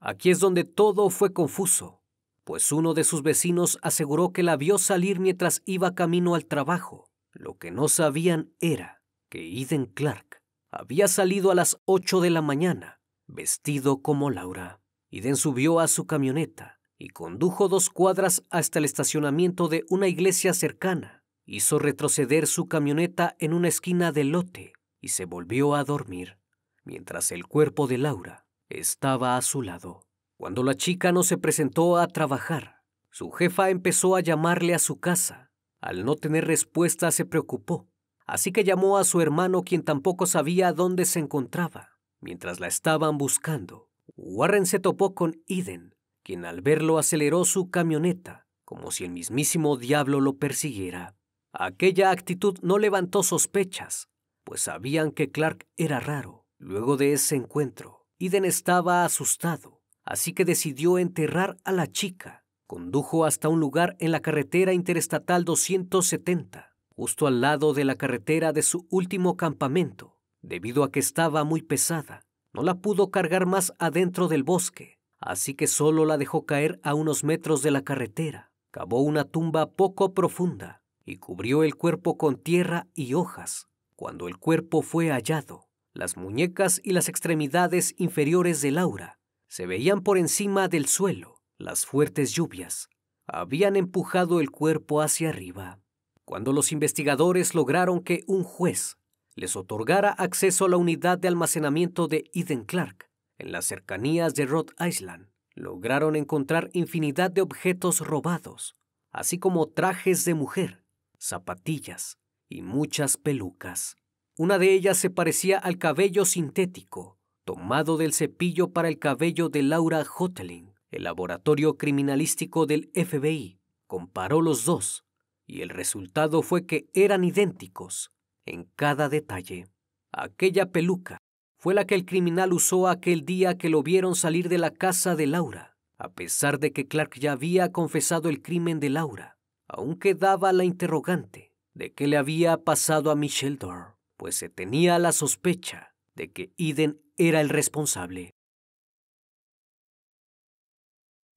Aquí 0.00 0.30
es 0.30 0.40
donde 0.40 0.64
todo 0.64 1.10
fue 1.10 1.34
confuso, 1.34 2.00
pues 2.44 2.72
uno 2.72 2.94
de 2.94 3.04
sus 3.04 3.22
vecinos 3.22 3.78
aseguró 3.82 4.32
que 4.32 4.42
la 4.42 4.56
vio 4.56 4.78
salir 4.78 5.20
mientras 5.20 5.60
iba 5.66 5.94
camino 5.94 6.34
al 6.34 6.46
trabajo. 6.46 7.10
Lo 7.32 7.58
que 7.58 7.70
no 7.70 7.88
sabían 7.88 8.50
era 8.60 9.02
que 9.28 9.60
Eden 9.60 9.84
Clark 9.84 10.42
había 10.70 11.06
salido 11.06 11.50
a 11.50 11.54
las 11.54 11.78
ocho 11.84 12.22
de 12.22 12.30
la 12.30 12.40
mañana, 12.40 13.02
vestido 13.26 14.00
como 14.00 14.30
Laura. 14.30 14.80
Iden 15.10 15.36
subió 15.36 15.80
a 15.80 15.88
su 15.88 16.06
camioneta 16.06 16.80
y 16.96 17.10
condujo 17.10 17.68
dos 17.68 17.90
cuadras 17.90 18.42
hasta 18.48 18.78
el 18.78 18.86
estacionamiento 18.86 19.68
de 19.68 19.84
una 19.90 20.08
iglesia 20.08 20.54
cercana. 20.54 21.24
Hizo 21.44 21.78
retroceder 21.78 22.46
su 22.46 22.68
camioneta 22.68 23.36
en 23.38 23.52
una 23.52 23.68
esquina 23.68 24.12
del 24.12 24.30
lote 24.30 24.72
y 25.00 25.08
se 25.08 25.24
volvió 25.24 25.74
a 25.74 25.84
dormir, 25.84 26.38
mientras 26.84 27.32
el 27.32 27.46
cuerpo 27.46 27.86
de 27.86 27.98
Laura 27.98 28.46
estaba 28.68 29.36
a 29.36 29.42
su 29.42 29.62
lado. 29.62 30.06
Cuando 30.36 30.62
la 30.62 30.74
chica 30.74 31.12
no 31.12 31.22
se 31.22 31.38
presentó 31.38 31.96
a 31.96 32.06
trabajar, 32.06 32.82
su 33.10 33.30
jefa 33.30 33.70
empezó 33.70 34.16
a 34.16 34.20
llamarle 34.20 34.74
a 34.74 34.78
su 34.78 35.00
casa. 35.00 35.50
Al 35.80 36.04
no 36.04 36.14
tener 36.16 36.46
respuesta 36.46 37.10
se 37.10 37.24
preocupó, 37.24 37.88
así 38.26 38.52
que 38.52 38.64
llamó 38.64 38.98
a 38.98 39.04
su 39.04 39.20
hermano 39.20 39.62
quien 39.62 39.82
tampoco 39.82 40.26
sabía 40.26 40.72
dónde 40.72 41.04
se 41.04 41.18
encontraba. 41.18 41.98
Mientras 42.20 42.60
la 42.60 42.66
estaban 42.66 43.16
buscando, 43.16 43.88
Warren 44.16 44.66
se 44.66 44.80
topó 44.80 45.14
con 45.14 45.42
Eden, 45.46 45.94
quien 46.22 46.44
al 46.44 46.60
verlo 46.60 46.98
aceleró 46.98 47.44
su 47.44 47.70
camioneta, 47.70 48.46
como 48.64 48.90
si 48.90 49.04
el 49.04 49.10
mismísimo 49.10 49.76
diablo 49.76 50.20
lo 50.20 50.36
persiguiera. 50.36 51.16
Aquella 51.52 52.10
actitud 52.10 52.58
no 52.60 52.78
levantó 52.78 53.22
sospechas, 53.22 54.08
pues 54.48 54.62
sabían 54.62 55.10
que 55.10 55.30
Clark 55.30 55.66
era 55.76 56.00
raro. 56.00 56.46
Luego 56.56 56.96
de 56.96 57.12
ese 57.12 57.36
encuentro, 57.36 58.06
Eden 58.18 58.46
estaba 58.46 59.04
asustado, 59.04 59.82
así 60.06 60.32
que 60.32 60.46
decidió 60.46 60.98
enterrar 60.98 61.58
a 61.64 61.72
la 61.72 61.86
chica. 61.86 62.46
Condujo 62.66 63.26
hasta 63.26 63.50
un 63.50 63.60
lugar 63.60 63.94
en 63.98 64.10
la 64.10 64.20
carretera 64.20 64.72
interestatal 64.72 65.44
270, 65.44 66.74
justo 66.96 67.26
al 67.26 67.42
lado 67.42 67.74
de 67.74 67.84
la 67.84 67.96
carretera 67.96 68.54
de 68.54 68.62
su 68.62 68.86
último 68.88 69.36
campamento, 69.36 70.16
debido 70.40 70.82
a 70.82 70.90
que 70.90 71.00
estaba 71.00 71.44
muy 71.44 71.60
pesada 71.60 72.22
no 72.54 72.62
la 72.62 72.76
pudo 72.76 73.10
cargar 73.10 73.44
más 73.44 73.74
adentro 73.78 74.28
del 74.28 74.44
bosque, 74.44 74.98
así 75.20 75.52
que 75.52 75.66
solo 75.66 76.06
la 76.06 76.16
dejó 76.16 76.46
caer 76.46 76.80
a 76.82 76.94
unos 76.94 77.22
metros 77.22 77.62
de 77.62 77.70
la 77.70 77.82
carretera. 77.82 78.50
Cavó 78.70 79.02
una 79.02 79.24
tumba 79.24 79.72
poco 79.72 80.14
profunda 80.14 80.82
y 81.04 81.16
cubrió 81.16 81.62
el 81.64 81.74
cuerpo 81.74 82.16
con 82.16 82.36
tierra 82.36 82.86
y 82.94 83.12
hojas. 83.12 83.67
Cuando 83.98 84.28
el 84.28 84.38
cuerpo 84.38 84.82
fue 84.82 85.10
hallado, 85.10 85.66
las 85.92 86.16
muñecas 86.16 86.80
y 86.84 86.92
las 86.92 87.08
extremidades 87.08 87.96
inferiores 87.98 88.60
de 88.60 88.70
Laura 88.70 89.18
se 89.48 89.66
veían 89.66 90.04
por 90.04 90.18
encima 90.18 90.68
del 90.68 90.86
suelo. 90.86 91.40
Las 91.58 91.84
fuertes 91.84 92.30
lluvias 92.30 92.90
habían 93.26 93.74
empujado 93.74 94.38
el 94.38 94.52
cuerpo 94.52 95.02
hacia 95.02 95.30
arriba. 95.30 95.80
Cuando 96.24 96.52
los 96.52 96.70
investigadores 96.70 97.56
lograron 97.56 98.00
que 98.00 98.22
un 98.28 98.44
juez 98.44 98.98
les 99.34 99.56
otorgara 99.56 100.12
acceso 100.12 100.66
a 100.66 100.68
la 100.68 100.76
unidad 100.76 101.18
de 101.18 101.26
almacenamiento 101.26 102.06
de 102.06 102.30
Eden 102.32 102.66
Clark 102.66 103.10
en 103.36 103.50
las 103.50 103.64
cercanías 103.64 104.36
de 104.36 104.46
Rhode 104.46 104.74
Island. 104.78 105.28
Lograron 105.56 106.14
encontrar 106.14 106.70
infinidad 106.72 107.32
de 107.32 107.40
objetos 107.40 107.98
robados, 107.98 108.76
así 109.10 109.40
como 109.40 109.66
trajes 109.66 110.24
de 110.24 110.34
mujer, 110.34 110.84
zapatillas 111.18 112.16
y 112.48 112.62
muchas 112.62 113.16
pelucas. 113.16 113.96
Una 114.36 114.58
de 114.58 114.72
ellas 114.72 114.98
se 114.98 115.10
parecía 115.10 115.58
al 115.58 115.78
cabello 115.78 116.24
sintético, 116.24 117.18
tomado 117.44 117.96
del 117.96 118.12
cepillo 118.12 118.72
para 118.72 118.88
el 118.88 118.98
cabello 118.98 119.48
de 119.48 119.62
Laura 119.62 120.04
Hoteling. 120.16 120.74
El 120.90 121.04
laboratorio 121.04 121.76
criminalístico 121.76 122.64
del 122.64 122.90
FBI 122.94 123.58
comparó 123.86 124.40
los 124.40 124.64
dos 124.64 125.04
y 125.46 125.62
el 125.62 125.70
resultado 125.70 126.42
fue 126.42 126.66
que 126.66 126.88
eran 126.94 127.24
idénticos 127.24 128.12
en 128.46 128.64
cada 128.76 129.08
detalle. 129.08 129.66
Aquella 130.12 130.70
peluca 130.70 131.18
fue 131.58 131.74
la 131.74 131.86
que 131.86 131.94
el 131.94 132.06
criminal 132.06 132.52
usó 132.52 132.88
aquel 132.88 133.24
día 133.24 133.58
que 133.58 133.68
lo 133.68 133.82
vieron 133.82 134.14
salir 134.14 134.48
de 134.48 134.58
la 134.58 134.70
casa 134.70 135.16
de 135.16 135.26
Laura. 135.26 135.76
A 135.98 136.10
pesar 136.12 136.60
de 136.60 136.72
que 136.72 136.86
Clark 136.86 137.18
ya 137.18 137.32
había 137.32 137.72
confesado 137.72 138.28
el 138.28 138.40
crimen 138.40 138.78
de 138.78 138.90
Laura, 138.90 139.36
aún 139.66 139.98
quedaba 139.98 140.52
la 140.52 140.64
interrogante 140.64 141.47
de 141.78 141.92
qué 141.92 142.08
le 142.08 142.16
había 142.16 142.64
pasado 142.64 143.12
a 143.12 143.14
Michelle 143.14 143.56
Dorr, 143.56 143.94
pues 144.16 144.34
se 144.34 144.48
tenía 144.48 144.98
la 144.98 145.12
sospecha 145.12 145.94
de 146.16 146.32
que 146.32 146.52
Eden 146.58 147.00
era 147.16 147.40
el 147.40 147.48
responsable. 147.48 148.34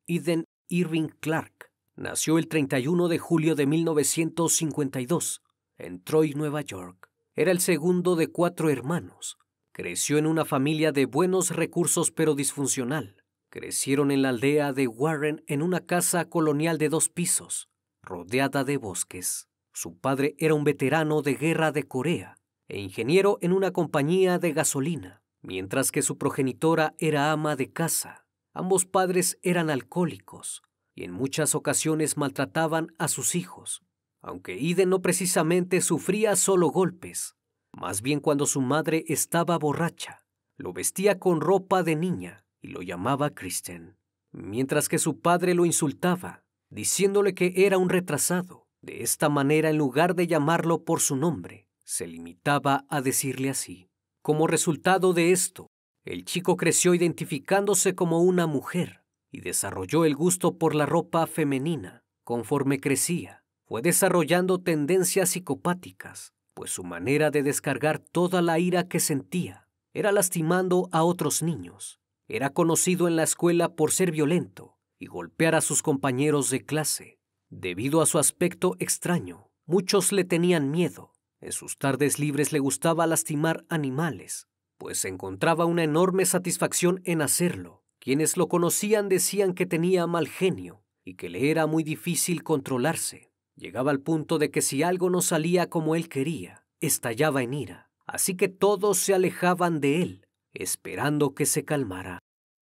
Eden 0.08 0.46
Irving 0.68 1.10
Clark 1.20 1.72
nació 1.96 2.40
el 2.40 2.48
31 2.48 3.08
de 3.08 3.20
julio 3.20 3.54
de 3.54 3.68
1952 3.68 5.44
en 5.78 6.04
Troy, 6.04 6.34
Nueva 6.34 6.62
York. 6.62 7.12
Era 7.36 7.52
el 7.52 7.60
segundo 7.60 8.16
de 8.16 8.32
cuatro 8.32 8.72
hermanos. 8.72 9.38
Creció 9.72 10.18
en 10.18 10.26
una 10.26 10.44
familia 10.44 10.92
de 10.92 11.06
buenos 11.06 11.52
recursos 11.52 12.10
pero 12.10 12.34
disfuncional. 12.34 13.16
Crecieron 13.52 14.10
en 14.10 14.24
la 14.24 14.30
aldea 14.30 14.74
de 14.74 14.88
Warren 14.88 15.44
en 15.46 15.62
una 15.62 15.86
casa 15.86 16.26
colonial 16.30 16.80
de 16.80 16.90
dos 16.90 17.10
pisos, 17.10 17.70
rodeada 18.02 18.64
de 18.64 18.78
bosques. 18.78 19.51
Su 19.74 19.98
padre 19.98 20.36
era 20.38 20.54
un 20.54 20.64
veterano 20.64 21.22
de 21.22 21.36
guerra 21.36 21.72
de 21.72 21.84
Corea 21.84 22.38
e 22.68 22.80
ingeniero 22.80 23.38
en 23.42 23.54
una 23.54 23.72
compañía 23.72 24.40
de 24.40 24.54
gasolina, 24.54 25.22
mientras 25.42 25.92
que 25.92 26.02
su 26.02 26.18
progenitora 26.18 26.94
era 26.98 27.32
ama 27.32 27.56
de 27.56 27.72
casa. 27.72 28.26
Ambos 28.54 28.86
padres 28.86 29.40
eran 29.42 29.70
alcohólicos 29.70 30.62
y 30.94 31.04
en 31.04 31.12
muchas 31.12 31.56
ocasiones 31.56 32.18
maltrataban 32.18 32.94
a 32.98 33.08
sus 33.08 33.36
hijos. 33.36 33.82
Aunque 34.22 34.58
Iden 34.58 34.90
no 34.90 35.02
precisamente 35.02 35.82
sufría 35.82 36.36
solo 36.36 36.70
golpes, 36.70 37.36
más 37.72 38.02
bien 38.02 38.20
cuando 38.20 38.46
su 38.46 38.62
madre 38.62 39.06
estaba 39.08 39.58
borracha, 39.58 40.26
lo 40.58 40.74
vestía 40.74 41.18
con 41.18 41.42
ropa 41.42 41.84
de 41.84 41.96
niña 41.96 42.46
y 42.62 42.68
lo 42.68 42.82
llamaba 42.82 43.32
Kristen. 43.32 43.98
mientras 44.34 44.88
que 44.88 44.98
su 44.98 45.20
padre 45.20 45.54
lo 45.54 45.66
insultaba, 45.66 46.46
diciéndole 46.70 47.34
que 47.34 47.66
era 47.66 47.78
un 47.78 47.90
retrasado. 47.90 48.66
De 48.82 49.04
esta 49.04 49.30
manera, 49.30 49.70
en 49.70 49.78
lugar 49.78 50.16
de 50.16 50.28
llamarlo 50.28 50.84
por 50.84 51.02
su 51.02 51.16
nombre, 51.16 51.68
se 51.84 52.08
limitaba 52.08 52.86
a 52.90 53.02
decirle 53.02 53.50
así. 53.50 53.90
Como 54.22 54.48
resultado 54.48 55.14
de 55.14 55.32
esto, 55.32 55.68
el 56.04 56.26
chico 56.26 56.58
creció 56.58 56.96
identificándose 56.96 57.94
como 57.94 58.22
una 58.22 58.48
mujer 58.48 59.04
y 59.32 59.42
desarrolló 59.42 60.04
el 60.06 60.16
gusto 60.16 60.58
por 60.58 60.74
la 60.74 60.86
ropa 60.86 61.28
femenina. 61.28 62.04
Conforme 62.24 62.80
crecía, 62.80 63.44
fue 63.66 63.82
desarrollando 63.82 64.60
tendencias 64.60 65.30
psicopáticas, 65.30 66.34
pues 66.54 66.72
su 66.72 66.84
manera 66.84 67.32
de 67.32 67.44
descargar 67.44 68.00
toda 68.00 68.42
la 68.42 68.60
ira 68.60 68.88
que 68.88 69.00
sentía 69.00 69.68
era 69.94 70.12
lastimando 70.12 70.90
a 70.92 71.04
otros 71.04 71.44
niños. 71.44 72.00
Era 72.28 72.50
conocido 72.50 73.08
en 73.08 73.16
la 73.16 73.24
escuela 73.24 73.76
por 73.76 73.92
ser 73.92 74.12
violento 74.12 74.78
y 74.98 75.08
golpear 75.08 75.56
a 75.56 75.62
sus 75.62 75.82
compañeros 75.82 76.50
de 76.50 76.66
clase. 76.66 77.21
Debido 77.52 78.02
a 78.02 78.06
su 78.06 78.18
aspecto 78.18 78.78
extraño, 78.80 79.52
muchos 79.66 80.14
le 80.14 80.24
tenían 80.24 80.72
miedo. 80.72 81.12
En 81.42 81.52
sus 81.52 81.78
tardes 81.78 82.18
libres 82.18 82.54
le 82.54 82.60
gustaba 82.60 83.06
lastimar 83.06 83.66
animales, 83.68 84.48
pues 84.78 85.04
encontraba 85.04 85.66
una 85.66 85.84
enorme 85.84 86.26
satisfacción 86.26 87.02
en 87.04 87.22
hacerlo. 87.22 87.84
Quienes 88.00 88.38
lo 88.38 88.48
conocían 88.48 89.10
decían 89.10 89.54
que 89.54 89.66
tenía 89.66 90.08
mal 90.08 90.30
genio 90.30 90.86
y 91.04 91.16
que 91.16 91.30
le 91.30 91.52
era 91.52 91.68
muy 91.68 91.84
difícil 91.84 92.42
controlarse. 92.42 93.34
Llegaba 93.58 93.92
al 93.92 94.00
punto 94.00 94.38
de 94.38 94.50
que 94.50 94.62
si 94.62 94.82
algo 94.82 95.10
no 95.10 95.22
salía 95.22 95.70
como 95.70 95.96
él 95.96 96.08
quería, 96.08 96.66
estallaba 96.80 97.44
en 97.44 97.54
ira. 97.54 97.90
Así 98.06 98.38
que 98.38 98.48
todos 98.48 98.98
se 98.98 99.14
alejaban 99.14 99.82
de 99.82 100.02
él, 100.02 100.26
esperando 100.54 101.36
que 101.36 101.46
se 101.46 101.66
calmara. 101.66 102.20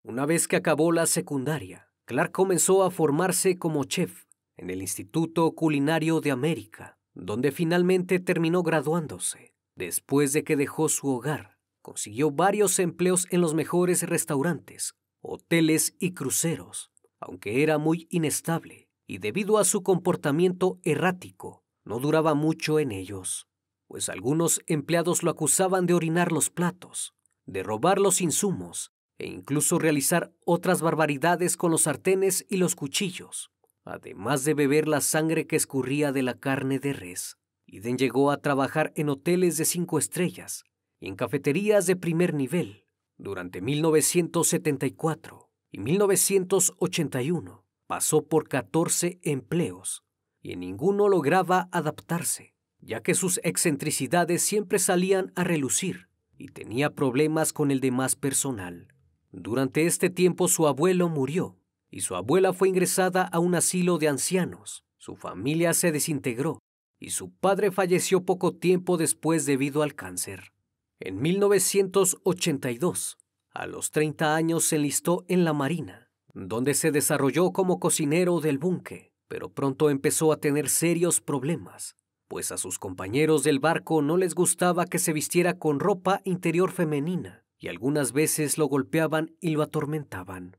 Una 0.04 0.26
vez 0.26 0.46
que 0.46 0.54
acabó 0.54 0.92
la 0.92 1.06
secundaria, 1.06 1.90
Clark 2.04 2.30
comenzó 2.30 2.84
a 2.84 2.92
formarse 2.92 3.58
como 3.58 3.82
chef 3.82 4.25
en 4.56 4.70
el 4.70 4.82
Instituto 4.82 5.50
Culinario 5.52 6.20
de 6.20 6.30
América, 6.30 6.98
donde 7.14 7.52
finalmente 7.52 8.18
terminó 8.20 8.62
graduándose. 8.62 9.54
Después 9.74 10.32
de 10.32 10.44
que 10.44 10.56
dejó 10.56 10.88
su 10.88 11.08
hogar, 11.08 11.58
consiguió 11.82 12.30
varios 12.30 12.78
empleos 12.78 13.26
en 13.30 13.40
los 13.40 13.54
mejores 13.54 14.02
restaurantes, 14.02 14.94
hoteles 15.20 15.94
y 15.98 16.14
cruceros, 16.14 16.90
aunque 17.20 17.62
era 17.62 17.78
muy 17.78 18.06
inestable 18.10 18.88
y 19.06 19.18
debido 19.18 19.58
a 19.58 19.64
su 19.64 19.82
comportamiento 19.82 20.80
errático, 20.82 21.64
no 21.84 22.00
duraba 22.00 22.34
mucho 22.34 22.80
en 22.80 22.90
ellos, 22.90 23.46
pues 23.86 24.08
algunos 24.08 24.60
empleados 24.66 25.22
lo 25.22 25.30
acusaban 25.30 25.86
de 25.86 25.94
orinar 25.94 26.32
los 26.32 26.50
platos, 26.50 27.14
de 27.44 27.62
robar 27.62 28.00
los 28.00 28.20
insumos 28.20 28.92
e 29.18 29.28
incluso 29.28 29.78
realizar 29.78 30.32
otras 30.44 30.82
barbaridades 30.82 31.56
con 31.56 31.70
los 31.70 31.82
sartenes 31.82 32.44
y 32.48 32.56
los 32.56 32.74
cuchillos, 32.74 33.50
además 33.86 34.44
de 34.44 34.52
beber 34.54 34.88
la 34.88 35.00
sangre 35.00 35.46
que 35.46 35.56
escurría 35.56 36.12
de 36.12 36.22
la 36.22 36.34
carne 36.34 36.78
de 36.78 36.92
res. 36.92 37.38
Iden 37.66 37.96
llegó 37.96 38.30
a 38.30 38.42
trabajar 38.42 38.92
en 38.96 39.08
hoteles 39.08 39.56
de 39.56 39.64
cinco 39.64 39.98
estrellas 39.98 40.64
y 41.00 41.08
en 41.08 41.16
cafeterías 41.16 41.86
de 41.86 41.96
primer 41.96 42.34
nivel 42.34 42.84
durante 43.16 43.60
1974 43.60 45.48
y 45.70 45.78
1981. 45.78 47.64
Pasó 47.86 48.26
por 48.26 48.48
14 48.48 49.20
empleos 49.22 50.02
y 50.42 50.52
en 50.52 50.60
ninguno 50.60 51.08
lograba 51.08 51.68
adaptarse, 51.70 52.54
ya 52.80 53.00
que 53.02 53.14
sus 53.14 53.40
excentricidades 53.44 54.42
siempre 54.42 54.80
salían 54.80 55.32
a 55.36 55.44
relucir 55.44 56.08
y 56.36 56.48
tenía 56.48 56.90
problemas 56.90 57.52
con 57.52 57.70
el 57.70 57.80
demás 57.80 58.16
personal. 58.16 58.88
Durante 59.30 59.86
este 59.86 60.10
tiempo 60.10 60.48
su 60.48 60.66
abuelo 60.66 61.08
murió 61.08 61.56
y 61.90 62.00
su 62.00 62.16
abuela 62.16 62.52
fue 62.52 62.68
ingresada 62.68 63.22
a 63.22 63.38
un 63.38 63.54
asilo 63.54 63.98
de 63.98 64.08
ancianos. 64.08 64.84
Su 64.96 65.16
familia 65.16 65.72
se 65.74 65.92
desintegró 65.92 66.58
y 66.98 67.10
su 67.10 67.30
padre 67.30 67.70
falleció 67.70 68.24
poco 68.24 68.54
tiempo 68.54 68.96
después 68.96 69.46
debido 69.46 69.82
al 69.82 69.94
cáncer. 69.94 70.52
En 70.98 71.20
1982, 71.20 73.18
a 73.52 73.66
los 73.66 73.90
30 73.90 74.34
años 74.34 74.64
se 74.64 74.76
enlistó 74.76 75.24
en 75.28 75.44
la 75.44 75.52
Marina, 75.52 76.10
donde 76.32 76.74
se 76.74 76.90
desarrolló 76.90 77.52
como 77.52 77.78
cocinero 77.80 78.40
del 78.40 78.58
buque, 78.58 79.12
pero 79.28 79.50
pronto 79.50 79.90
empezó 79.90 80.32
a 80.32 80.38
tener 80.38 80.68
serios 80.68 81.20
problemas, 81.20 81.96
pues 82.28 82.52
a 82.52 82.58
sus 82.58 82.78
compañeros 82.78 83.44
del 83.44 83.60
barco 83.60 84.02
no 84.02 84.16
les 84.16 84.34
gustaba 84.34 84.86
que 84.86 84.98
se 84.98 85.12
vistiera 85.12 85.58
con 85.58 85.80
ropa 85.80 86.20
interior 86.24 86.70
femenina, 86.70 87.44
y 87.58 87.68
algunas 87.68 88.12
veces 88.12 88.58
lo 88.58 88.66
golpeaban 88.66 89.34
y 89.40 89.50
lo 89.50 89.62
atormentaban. 89.62 90.56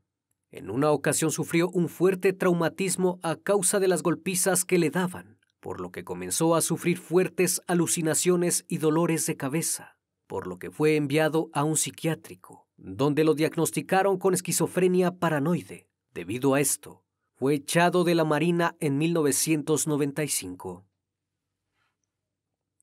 En 0.50 0.70
una 0.70 0.90
ocasión 0.90 1.30
sufrió 1.30 1.68
un 1.70 1.88
fuerte 1.88 2.32
traumatismo 2.32 3.18
a 3.22 3.36
causa 3.36 3.80
de 3.80 3.88
las 3.88 4.02
golpizas 4.02 4.64
que 4.64 4.78
le 4.78 4.90
daban, 4.90 5.38
por 5.60 5.80
lo 5.80 5.90
que 5.90 6.04
comenzó 6.04 6.54
a 6.54 6.60
sufrir 6.60 6.98
fuertes 6.98 7.60
alucinaciones 7.66 8.64
y 8.68 8.78
dolores 8.78 9.26
de 9.26 9.36
cabeza 9.36 9.98
por 10.28 10.46
lo 10.46 10.58
que 10.60 10.70
fue 10.70 10.94
enviado 10.94 11.50
a 11.52 11.64
un 11.64 11.76
psiquiátrico, 11.76 12.68
donde 12.76 13.24
lo 13.24 13.34
diagnosticaron 13.34 14.18
con 14.18 14.34
esquizofrenia 14.34 15.16
paranoide. 15.16 15.88
Debido 16.12 16.54
a 16.54 16.60
esto, 16.60 17.02
fue 17.34 17.54
echado 17.54 18.04
de 18.04 18.14
la 18.14 18.24
Marina 18.24 18.76
en 18.78 18.98
1995. 18.98 20.86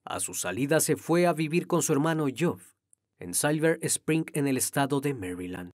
A 0.03 0.19
su 0.19 0.33
salida 0.33 0.79
se 0.79 0.95
fue 0.95 1.27
a 1.27 1.33
vivir 1.33 1.67
con 1.67 1.81
su 1.81 1.93
hermano 1.93 2.25
Geoff 2.33 2.73
en 3.19 3.33
Silver 3.33 3.79
Spring 3.81 4.25
en 4.33 4.47
el 4.47 4.57
estado 4.57 4.99
de 4.99 5.13
Maryland, 5.13 5.71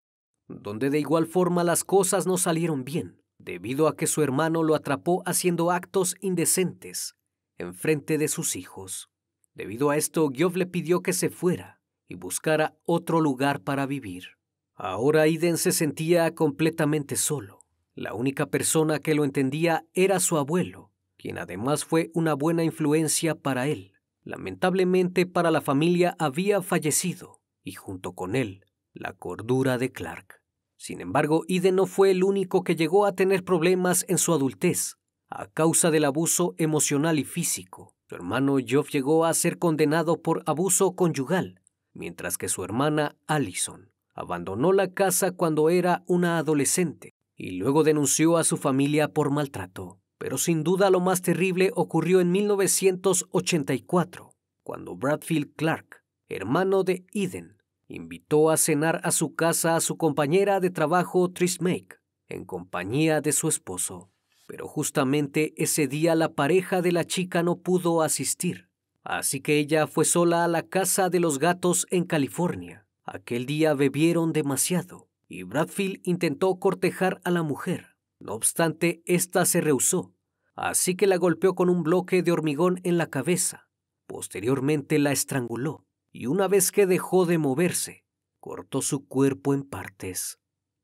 donde 0.59 0.89
de 0.89 0.99
igual 0.99 1.27
forma 1.27 1.63
las 1.63 1.83
cosas 1.83 2.27
no 2.27 2.37
salieron 2.37 2.83
bien, 2.83 3.21
debido 3.37 3.87
a 3.87 3.95
que 3.95 4.07
su 4.07 4.21
hermano 4.21 4.63
lo 4.63 4.75
atrapó 4.75 5.23
haciendo 5.25 5.71
actos 5.71 6.15
indecentes 6.21 7.15
en 7.57 7.73
frente 7.73 8.17
de 8.17 8.27
sus 8.27 8.55
hijos. 8.55 9.09
Debido 9.53 9.89
a 9.89 9.97
esto, 9.97 10.29
Geoff 10.33 10.55
le 10.55 10.65
pidió 10.65 11.01
que 11.01 11.13
se 11.13 11.29
fuera 11.29 11.79
y 12.07 12.15
buscara 12.15 12.75
otro 12.85 13.21
lugar 13.21 13.61
para 13.61 13.85
vivir. 13.85 14.37
Ahora 14.75 15.27
Iden 15.27 15.57
se 15.57 15.71
sentía 15.71 16.33
completamente 16.33 17.15
solo. 17.15 17.59
La 17.93 18.13
única 18.13 18.47
persona 18.47 18.99
que 18.99 19.13
lo 19.13 19.23
entendía 19.23 19.85
era 19.93 20.19
su 20.19 20.37
abuelo, 20.37 20.91
quien 21.17 21.37
además 21.37 21.85
fue 21.85 22.09
una 22.13 22.33
buena 22.33 22.63
influencia 22.63 23.35
para 23.35 23.67
él. 23.67 23.93
Lamentablemente 24.23 25.25
para 25.25 25.51
la 25.51 25.61
familia 25.61 26.15
había 26.17 26.61
fallecido, 26.61 27.41
y 27.63 27.73
junto 27.73 28.13
con 28.13 28.35
él, 28.35 28.65
la 28.93 29.13
cordura 29.13 29.77
de 29.77 29.91
Clark. 29.91 30.40
Sin 30.81 30.99
embargo, 30.99 31.43
Iden 31.47 31.75
no 31.75 31.85
fue 31.85 32.09
el 32.09 32.23
único 32.23 32.63
que 32.63 32.75
llegó 32.75 33.05
a 33.05 33.11
tener 33.11 33.43
problemas 33.43 34.03
en 34.07 34.17
su 34.17 34.33
adultez, 34.33 34.97
a 35.29 35.45
causa 35.45 35.91
del 35.91 36.05
abuso 36.05 36.55
emocional 36.57 37.19
y 37.19 37.23
físico. 37.23 37.93
Su 38.09 38.15
hermano 38.15 38.57
Geoff 38.57 38.89
llegó 38.89 39.25
a 39.25 39.33
ser 39.35 39.59
condenado 39.59 40.23
por 40.23 40.41
abuso 40.47 40.95
conyugal, 40.95 41.61
mientras 41.93 42.39
que 42.39 42.49
su 42.49 42.63
hermana 42.63 43.15
Allison 43.27 43.91
abandonó 44.15 44.73
la 44.73 44.91
casa 44.91 45.29
cuando 45.29 45.69
era 45.69 46.01
una 46.07 46.39
adolescente 46.39 47.13
y 47.35 47.51
luego 47.51 47.83
denunció 47.83 48.37
a 48.37 48.43
su 48.43 48.57
familia 48.57 49.07
por 49.07 49.29
maltrato. 49.29 49.99
Pero 50.17 50.39
sin 50.39 50.63
duda 50.63 50.89
lo 50.89 50.99
más 50.99 51.21
terrible 51.21 51.69
ocurrió 51.75 52.21
en 52.21 52.31
1984, 52.31 54.33
cuando 54.63 54.95
Bradfield 54.95 55.53
Clark, 55.55 56.03
hermano 56.27 56.83
de 56.83 57.05
Eden, 57.13 57.60
invitó 57.95 58.49
a 58.49 58.57
cenar 58.57 59.01
a 59.03 59.11
su 59.11 59.35
casa 59.35 59.75
a 59.75 59.81
su 59.81 59.97
compañera 59.97 60.59
de 60.59 60.69
trabajo 60.69 61.31
Tris 61.31 61.61
Make, 61.61 61.97
en 62.27 62.45
compañía 62.45 63.21
de 63.21 63.31
su 63.31 63.47
esposo 63.47 64.11
pero 64.51 64.67
justamente 64.67 65.53
ese 65.55 65.87
día 65.87 66.13
la 66.13 66.33
pareja 66.33 66.81
de 66.81 66.91
la 66.91 67.05
chica 67.05 67.41
no 67.41 67.61
pudo 67.61 68.01
asistir, 68.01 68.67
así 69.01 69.39
que 69.39 69.57
ella 69.57 69.87
fue 69.87 70.03
sola 70.03 70.43
a 70.43 70.49
la 70.49 70.63
casa 70.63 71.09
de 71.09 71.21
los 71.21 71.39
gatos 71.39 71.87
en 71.89 72.03
California. 72.03 72.85
Aquel 73.05 73.45
día 73.45 73.73
bebieron 73.75 74.33
demasiado 74.33 75.07
y 75.29 75.43
Bradfield 75.43 76.01
intentó 76.03 76.53
cortejar 76.59 77.21
a 77.23 77.31
la 77.31 77.43
mujer. 77.43 77.95
No 78.19 78.33
obstante, 78.33 79.01
ésta 79.05 79.45
se 79.45 79.61
rehusó, 79.61 80.13
así 80.55 80.95
que 80.95 81.07
la 81.07 81.15
golpeó 81.15 81.55
con 81.55 81.69
un 81.69 81.81
bloque 81.81 82.21
de 82.21 82.33
hormigón 82.33 82.81
en 82.83 82.97
la 82.97 83.07
cabeza. 83.07 83.69
Posteriormente 84.05 84.99
la 84.99 85.13
estranguló 85.13 85.85
y 86.11 86.25
una 86.25 86.47
vez 86.47 86.71
que 86.71 86.85
dejó 86.85 87.25
de 87.25 87.37
moverse, 87.37 88.03
cortó 88.39 88.81
su 88.81 89.05
cuerpo 89.07 89.53
en 89.53 89.63
partes. 89.63 90.39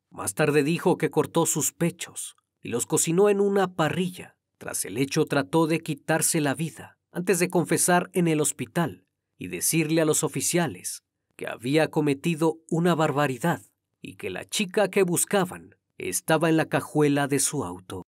Más 0.09 0.33
tarde 0.33 0.63
dijo 0.63 0.97
que 0.97 1.09
cortó 1.09 1.45
sus 1.45 1.73
pechos, 1.73 2.35
y 2.61 2.69
los 2.69 2.85
cocinó 2.85 3.29
en 3.29 3.41
una 3.41 3.75
parrilla. 3.75 4.37
Tras 4.57 4.85
el 4.85 4.97
hecho 4.97 5.25
trató 5.25 5.67
de 5.67 5.81
quitarse 5.81 6.41
la 6.41 6.55
vida 6.55 6.97
antes 7.11 7.39
de 7.39 7.49
confesar 7.49 8.09
en 8.13 8.27
el 8.27 8.41
hospital 8.41 9.05
y 9.37 9.47
decirle 9.47 10.01
a 10.01 10.05
los 10.05 10.23
oficiales 10.23 11.03
que 11.35 11.47
había 11.47 11.89
cometido 11.89 12.57
una 12.69 12.95
barbaridad 12.95 13.61
y 14.01 14.15
que 14.15 14.31
la 14.31 14.45
chica 14.45 14.89
que 14.89 15.03
buscaban 15.03 15.75
estaba 15.99 16.49
en 16.49 16.57
la 16.57 16.65
cajuela 16.65 17.27
de 17.27 17.39
su 17.39 17.63
auto. 17.63 18.07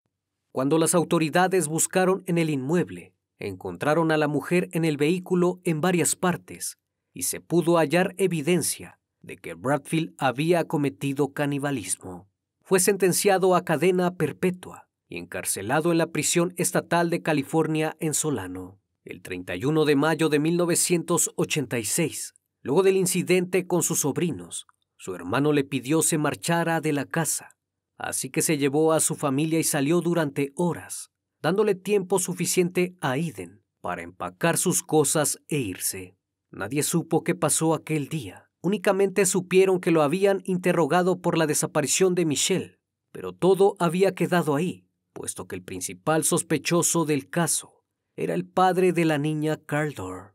Cuando 0.53 0.79
las 0.79 0.95
autoridades 0.95 1.69
buscaron 1.69 2.23
en 2.27 2.39
el 2.39 2.49
inmueble, 2.49 3.13
encontraron 3.39 4.11
a 4.11 4.17
la 4.17 4.29
mujer 4.29 4.71
en 4.73 4.87
el 4.87 4.97
vehículo 4.97 5.61
en 5.65 5.83
varias 5.83 6.17
partes 6.17 6.79
y 7.13 7.23
se 7.23 7.41
pudo 7.41 7.79
hallar 7.79 8.15
evidencia 8.19 8.99
de 9.21 9.37
que 9.37 9.55
Bradfield 9.55 10.15
había 10.19 10.65
cometido 10.65 11.33
canibalismo. 11.33 12.29
fue 12.63 12.81
sentenciado 12.81 13.55
a 13.55 13.65
cadena 13.65 14.17
perpetua 14.17 14.89
y 15.09 15.17
encarcelado 15.17 15.91
en 15.91 15.99
la 15.99 16.09
prisión 16.09 16.53
estatal 16.59 17.09
de 17.09 17.23
California 17.23 17.97
en 17.99 18.13
Solano. 18.13 18.79
El 19.05 19.23
31 19.23 19.87
de 19.87 19.97
mayo 19.97 20.29
de 20.29 20.39
1986, 20.39 22.35
luego 22.61 22.83
del 22.83 22.99
incidente 22.99 23.67
con 23.67 23.83
sus 23.83 24.01
sobrinos, 24.01 24.67
su 24.99 25.15
hermano 25.15 25.55
le 25.55 25.65
pidió 25.65 26.03
se 26.03 26.19
marchara 26.19 26.83
de 26.83 26.93
la 26.93 27.07
casa, 27.07 27.57
así 27.97 28.29
que 28.29 28.43
se 28.43 28.59
llevó 28.59 28.93
a 28.93 29.01
su 29.01 29.15
familia 29.15 29.59
y 29.59 29.65
salió 29.65 30.03
durante 30.03 30.53
horas, 30.57 31.11
dándole 31.41 31.75
tiempo 31.75 32.19
suficiente 32.19 32.97
a 33.01 33.17
Eden 33.17 33.63
para 33.81 34.03
empacar 34.03 34.59
sus 34.59 34.83
cosas 34.83 35.41
e 35.49 35.59
irse. 35.59 36.18
Nadie 36.51 36.83
supo 36.83 37.25
qué 37.25 37.35
pasó 37.35 37.75
aquel 37.75 38.09
día. 38.09 38.51
Únicamente 38.61 39.27
supieron 39.27 39.81
que 39.81 39.91
lo 39.91 40.03
habían 40.03 40.43
interrogado 40.45 41.21
por 41.21 41.39
la 41.39 41.47
desaparición 41.47 42.15
de 42.15 42.25
Michelle, 42.25 42.79
pero 43.13 43.33
todo 43.33 43.77
había 43.79 44.15
quedado 44.15 44.57
ahí, 44.57 44.87
puesto 45.13 45.47
que 45.47 45.57
el 45.57 45.63
principal 45.63 46.25
sospechoso 46.25 47.05
del 47.05 47.29
caso 47.31 47.85
era 48.17 48.35
el 48.35 48.47
padre 48.47 48.93
de 48.93 49.05
la 49.05 49.19
niña 49.19 49.59
Caldor. 49.65 50.35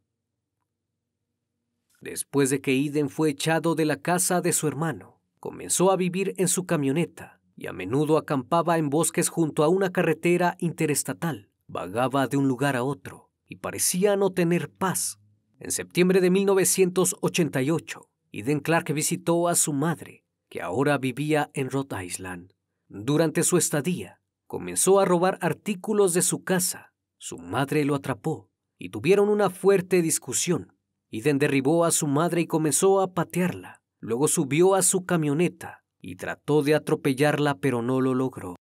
Después 1.99 2.49
de 2.49 2.61
que 2.61 2.73
Eden 2.73 3.09
fue 3.09 3.31
echado 3.31 3.75
de 3.75 3.85
la 3.85 3.97
casa 3.97 4.41
de 4.41 4.53
su 4.53 4.67
hermano, 4.67 5.21
comenzó 5.39 5.91
a 5.91 5.95
vivir 5.95 6.33
en 6.37 6.47
su 6.47 6.65
camioneta 6.65 7.41
y 7.55 7.67
a 7.67 7.73
menudo 7.73 8.17
acampaba 8.17 8.77
en 8.77 8.89
bosques 8.89 9.29
junto 9.29 9.63
a 9.63 9.67
una 9.67 9.91
carretera 9.91 10.55
interestatal. 10.59 11.49
Vagaba 11.67 12.27
de 12.27 12.37
un 12.37 12.47
lugar 12.47 12.75
a 12.75 12.83
otro 12.83 13.31
y 13.47 13.57
parecía 13.57 14.15
no 14.15 14.31
tener 14.31 14.69
paz 14.69 15.19
en 15.63 15.71
septiembre 15.71 16.19
de 16.19 16.29
1988, 16.29 18.09
Eden 18.33 18.59
Clark 18.59 18.91
visitó 18.93 19.47
a 19.47 19.55
su 19.55 19.71
madre, 19.71 20.25
que 20.49 20.61
ahora 20.61 20.97
vivía 20.97 21.51
en 21.53 21.69
Rhode 21.69 22.05
Island. 22.05 22.51
Durante 22.89 23.43
su 23.43 23.55
estadía, 23.55 24.19
comenzó 24.45 24.99
a 24.99 25.05
robar 25.05 25.37
artículos 25.39 26.13
de 26.13 26.21
su 26.21 26.43
casa. 26.43 26.91
Su 27.17 27.37
madre 27.37 27.85
lo 27.85 27.95
atrapó 27.95 28.49
y 28.77 28.89
tuvieron 28.89 29.29
una 29.29 29.49
fuerte 29.49 30.01
discusión. 30.01 30.75
Eden 31.11 31.39
derribó 31.39 31.85
a 31.85 31.91
su 31.91 32.07
madre 32.07 32.41
y 32.41 32.47
comenzó 32.47 32.99
a 32.99 33.13
patearla. 33.13 33.81
Luego 34.01 34.27
subió 34.27 34.75
a 34.75 34.81
su 34.81 35.05
camioneta 35.05 35.85
y 36.01 36.17
trató 36.17 36.61
de 36.61 36.75
atropellarla, 36.75 37.55
pero 37.59 37.81
no 37.81 38.01
lo 38.01 38.13
logró. 38.13 38.57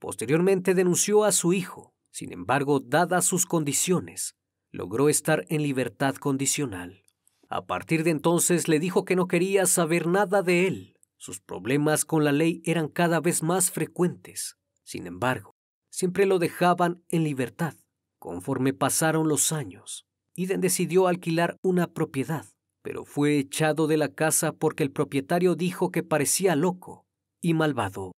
Posteriormente 0.00 0.74
denunció 0.74 1.24
a 1.24 1.32
su 1.32 1.52
hijo. 1.52 1.92
Sin 2.10 2.32
embargo, 2.32 2.80
dadas 2.80 3.26
sus 3.26 3.44
condiciones, 3.44 4.34
logró 4.70 5.08
estar 5.08 5.46
en 5.48 5.62
libertad 5.62 6.14
condicional. 6.16 7.02
A 7.48 7.64
partir 7.66 8.04
de 8.04 8.10
entonces 8.10 8.68
le 8.68 8.78
dijo 8.78 9.04
que 9.04 9.16
no 9.16 9.26
quería 9.26 9.66
saber 9.66 10.06
nada 10.06 10.42
de 10.42 10.66
él. 10.66 10.96
Sus 11.16 11.40
problemas 11.40 12.04
con 12.04 12.24
la 12.24 12.32
ley 12.32 12.62
eran 12.64 12.88
cada 12.88 13.20
vez 13.20 13.42
más 13.42 13.70
frecuentes. 13.70 14.56
Sin 14.84 15.06
embargo, 15.06 15.56
siempre 15.90 16.26
lo 16.26 16.38
dejaban 16.38 17.02
en 17.08 17.24
libertad. 17.24 17.74
Conforme 18.18 18.72
pasaron 18.72 19.28
los 19.28 19.52
años, 19.52 20.06
Eden 20.36 20.60
decidió 20.60 21.08
alquilar 21.08 21.56
una 21.62 21.92
propiedad, 21.92 22.46
pero 22.82 23.04
fue 23.04 23.38
echado 23.38 23.86
de 23.86 23.96
la 23.96 24.08
casa 24.08 24.52
porque 24.52 24.82
el 24.82 24.92
propietario 24.92 25.54
dijo 25.54 25.90
que 25.90 26.02
parecía 26.02 26.54
loco 26.54 27.06
y 27.40 27.54
malvado. 27.54 28.12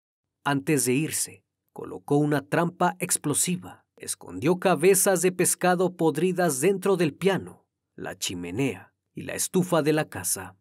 Antes 0.45 0.85
de 0.85 0.95
irse, 0.95 1.45
colocó 1.73 2.17
una 2.17 2.43
trampa 2.47 2.97
explosiva 2.99 3.87
escondió 4.01 4.59
cabezas 4.59 5.21
de 5.21 5.31
pescado 5.31 5.95
podridas 5.95 6.61
dentro 6.61 6.97
del 6.97 7.13
piano, 7.13 7.67
la 7.95 8.17
chimenea 8.17 8.95
y 9.15 9.23
la 9.23 9.35
estufa 9.35 9.83
de 9.83 9.93
la 9.93 10.09
casa. 10.09 10.57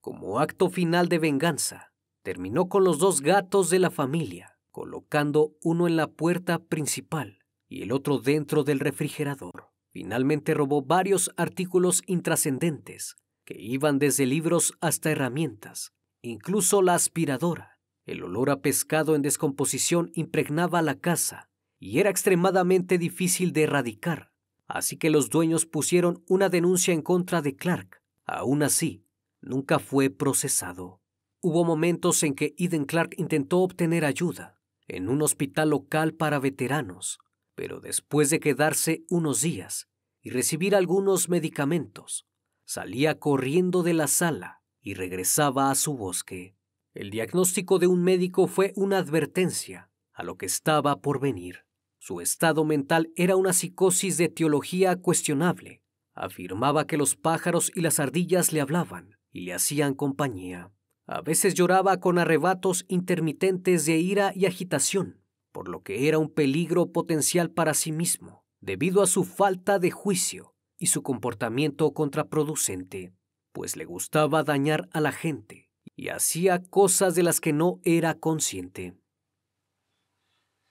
Como 0.00 0.40
acto 0.40 0.70
final 0.70 1.08
de 1.08 1.20
venganza, 1.20 1.92
terminó 2.22 2.68
con 2.68 2.82
los 2.82 2.98
dos 2.98 3.20
gatos 3.20 3.70
de 3.70 3.78
la 3.78 3.90
familia, 3.90 4.58
colocando 4.72 5.52
uno 5.62 5.86
en 5.86 5.96
la 5.96 6.08
puerta 6.08 6.58
principal 6.58 7.38
y 7.68 7.82
el 7.82 7.92
otro 7.92 8.18
dentro 8.18 8.64
del 8.64 8.80
refrigerador. 8.80 9.70
Finalmente 9.90 10.52
robó 10.52 10.82
varios 10.82 11.30
artículos 11.36 12.02
intrascendentes 12.06 13.16
que 13.44 13.54
iban 13.60 14.00
desde 14.00 14.26
libros 14.26 14.74
hasta 14.80 15.12
herramientas, 15.12 15.92
incluso 16.22 16.82
la 16.82 16.94
aspiradora. 16.94 17.78
El 18.04 18.24
olor 18.24 18.50
a 18.50 18.60
pescado 18.60 19.14
en 19.14 19.22
descomposición 19.22 20.10
impregnaba 20.14 20.82
la 20.82 20.98
casa 20.98 21.49
y 21.80 21.98
era 21.98 22.10
extremadamente 22.10 22.98
difícil 22.98 23.52
de 23.52 23.62
erradicar, 23.62 24.30
así 24.68 24.98
que 24.98 25.10
los 25.10 25.30
dueños 25.30 25.64
pusieron 25.64 26.22
una 26.28 26.50
denuncia 26.50 26.92
en 26.92 27.00
contra 27.00 27.40
de 27.42 27.56
Clark. 27.56 28.02
Aún 28.26 28.62
así, 28.62 29.06
nunca 29.40 29.78
fue 29.78 30.10
procesado. 30.10 31.00
Hubo 31.40 31.64
momentos 31.64 32.22
en 32.22 32.34
que 32.34 32.54
Eden 32.58 32.84
Clark 32.84 33.14
intentó 33.16 33.60
obtener 33.60 34.04
ayuda 34.04 34.60
en 34.86 35.08
un 35.08 35.22
hospital 35.22 35.70
local 35.70 36.14
para 36.14 36.38
veteranos, 36.38 37.18
pero 37.54 37.80
después 37.80 38.28
de 38.28 38.40
quedarse 38.40 39.04
unos 39.08 39.40
días 39.40 39.88
y 40.20 40.30
recibir 40.30 40.74
algunos 40.74 41.30
medicamentos, 41.30 42.26
salía 42.64 43.18
corriendo 43.18 43.82
de 43.82 43.94
la 43.94 44.06
sala 44.06 44.62
y 44.82 44.94
regresaba 44.94 45.70
a 45.70 45.74
su 45.74 45.96
bosque. 45.96 46.56
El 46.92 47.10
diagnóstico 47.10 47.78
de 47.78 47.86
un 47.86 48.02
médico 48.02 48.46
fue 48.46 48.72
una 48.76 48.98
advertencia 48.98 49.90
a 50.12 50.22
lo 50.22 50.36
que 50.36 50.46
estaba 50.46 51.00
por 51.00 51.20
venir. 51.20 51.64
Su 52.02 52.22
estado 52.22 52.64
mental 52.64 53.12
era 53.14 53.36
una 53.36 53.52
psicosis 53.52 54.16
de 54.16 54.30
teología 54.30 54.96
cuestionable. 54.96 55.82
Afirmaba 56.14 56.86
que 56.86 56.96
los 56.96 57.14
pájaros 57.14 57.70
y 57.74 57.82
las 57.82 58.00
ardillas 58.00 58.54
le 58.54 58.62
hablaban 58.62 59.18
y 59.32 59.42
le 59.42 59.52
hacían 59.52 59.94
compañía. 59.94 60.72
A 61.06 61.20
veces 61.20 61.52
lloraba 61.52 62.00
con 62.00 62.18
arrebatos 62.18 62.86
intermitentes 62.88 63.84
de 63.84 63.98
ira 63.98 64.32
y 64.34 64.46
agitación, 64.46 65.20
por 65.52 65.68
lo 65.68 65.82
que 65.82 66.08
era 66.08 66.18
un 66.18 66.32
peligro 66.32 66.90
potencial 66.90 67.50
para 67.50 67.74
sí 67.74 67.92
mismo, 67.92 68.46
debido 68.60 69.02
a 69.02 69.06
su 69.06 69.24
falta 69.24 69.78
de 69.78 69.90
juicio 69.90 70.54
y 70.78 70.86
su 70.86 71.02
comportamiento 71.02 71.92
contraproducente, 71.92 73.12
pues 73.52 73.76
le 73.76 73.84
gustaba 73.84 74.42
dañar 74.42 74.88
a 74.92 75.02
la 75.02 75.12
gente 75.12 75.70
y 75.96 76.08
hacía 76.08 76.62
cosas 76.62 77.14
de 77.14 77.24
las 77.24 77.42
que 77.42 77.52
no 77.52 77.78
era 77.84 78.14
consciente. 78.14 78.94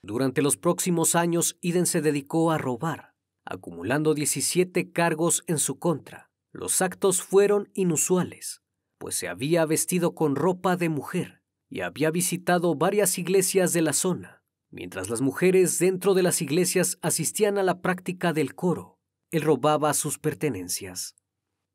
Durante 0.02 0.42
los 0.42 0.56
próximos 0.56 1.16
años, 1.16 1.58
Eden 1.62 1.86
se 1.86 2.02
dedicó 2.02 2.52
a 2.52 2.58
robar, 2.58 3.16
acumulando 3.46 4.14
17 4.14 4.92
cargos 4.92 5.44
en 5.48 5.58
su 5.58 5.78
contra. 5.78 6.32
Los 6.52 6.82
actos 6.82 7.22
fueron 7.22 7.70
inusuales, 7.74 8.62
pues 8.98 9.16
se 9.16 9.28
había 9.28 9.66
vestido 9.66 10.16
con 10.16 10.36
ropa 10.36 10.78
de 10.78 10.90
mujer 10.90 11.44
y 11.70 11.82
había 11.82 12.12
visitado 12.12 12.76
varias 12.76 13.18
iglesias 13.18 13.74
de 13.74 13.82
la 13.82 13.94
zona. 13.94 14.44
Mientras 14.72 15.10
las 15.10 15.22
mujeres 15.22 15.80
dentro 15.80 16.14
de 16.14 16.24
las 16.24 16.42
iglesias 16.42 16.98
asistían 17.02 17.58
a 17.58 17.64
la 17.64 17.82
práctica 17.82 18.34
del 18.34 18.56
coro, 18.56 19.00
él 19.32 19.42
robaba 19.42 19.94
sus 19.94 20.18
pertenencias. 20.18 21.16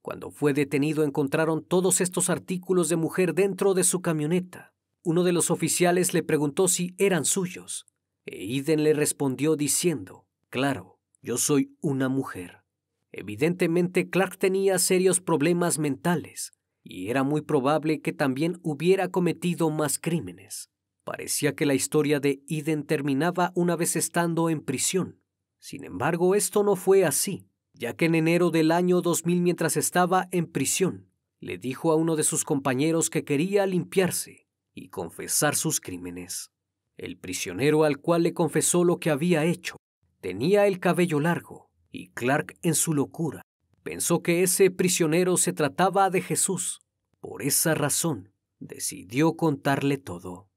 Cuando 0.00 0.30
fue 0.30 0.52
detenido 0.54 1.04
encontraron 1.04 1.64
todos 1.64 2.00
estos 2.00 2.30
artículos 2.30 2.88
de 2.88 2.96
mujer 2.96 3.34
dentro 3.34 3.74
de 3.74 3.84
su 3.84 4.00
camioneta. 4.02 4.74
Uno 5.02 5.24
de 5.24 5.32
los 5.32 5.50
oficiales 5.50 6.14
le 6.14 6.22
preguntó 6.22 6.68
si 6.68 6.94
eran 6.98 7.24
suyos, 7.24 7.87
e 8.26 8.56
Eden 8.56 8.84
le 8.84 8.92
respondió 8.92 9.56
diciendo, 9.56 10.26
Claro, 10.50 10.98
yo 11.22 11.37
soy 11.37 11.76
una 11.80 12.08
mujer. 12.08 12.62
Evidentemente 13.12 14.10
Clark 14.10 14.38
tenía 14.38 14.78
serios 14.78 15.20
problemas 15.20 15.78
mentales 15.78 16.52
y 16.82 17.08
era 17.08 17.22
muy 17.22 17.40
probable 17.40 18.00
que 18.00 18.12
también 18.12 18.60
hubiera 18.62 19.08
cometido 19.08 19.70
más 19.70 19.98
crímenes. 19.98 20.70
Parecía 21.04 21.54
que 21.54 21.66
la 21.66 21.74
historia 21.74 22.20
de 22.20 22.42
Eden 22.48 22.84
terminaba 22.84 23.52
una 23.54 23.76
vez 23.76 23.96
estando 23.96 24.50
en 24.50 24.60
prisión. 24.60 25.20
Sin 25.58 25.84
embargo, 25.84 26.34
esto 26.34 26.62
no 26.62 26.76
fue 26.76 27.04
así, 27.04 27.46
ya 27.72 27.94
que 27.94 28.06
en 28.06 28.14
enero 28.14 28.50
del 28.50 28.70
año 28.70 29.00
2000 29.00 29.42
mientras 29.42 29.76
estaba 29.76 30.28
en 30.30 30.46
prisión, 30.46 31.08
le 31.40 31.58
dijo 31.58 31.92
a 31.92 31.96
uno 31.96 32.16
de 32.16 32.22
sus 32.22 32.44
compañeros 32.44 33.10
que 33.10 33.24
quería 33.24 33.66
limpiarse 33.66 34.46
y 34.72 34.88
confesar 34.88 35.56
sus 35.56 35.80
crímenes. 35.80 36.54
El 36.96 37.18
prisionero 37.18 37.85
al 37.85 37.98
cual 37.98 38.22
le 38.22 38.35
confesó 38.35 38.85
lo 38.85 38.98
que 38.98 39.11
había 39.11 39.44
hecho 39.44 39.76
tenía 40.20 40.66
el 40.66 40.80
cabello 40.80 41.20
largo 41.20 41.70
y 41.90 42.09
Clark 42.12 42.57
en 42.62 42.74
su 42.74 42.94
locura 42.94 43.42
pensó 43.83 44.22
que 44.22 44.42
ese 44.42 44.70
prisionero 44.70 45.37
se 45.37 45.52
trataba 45.52 46.09
de 46.09 46.22
Jesús. 46.22 46.80
Por 47.20 47.42
esa 47.42 47.74
razón 47.74 48.33
decidió 48.59 49.37
contarle 49.37 49.98
todo. 49.98 50.48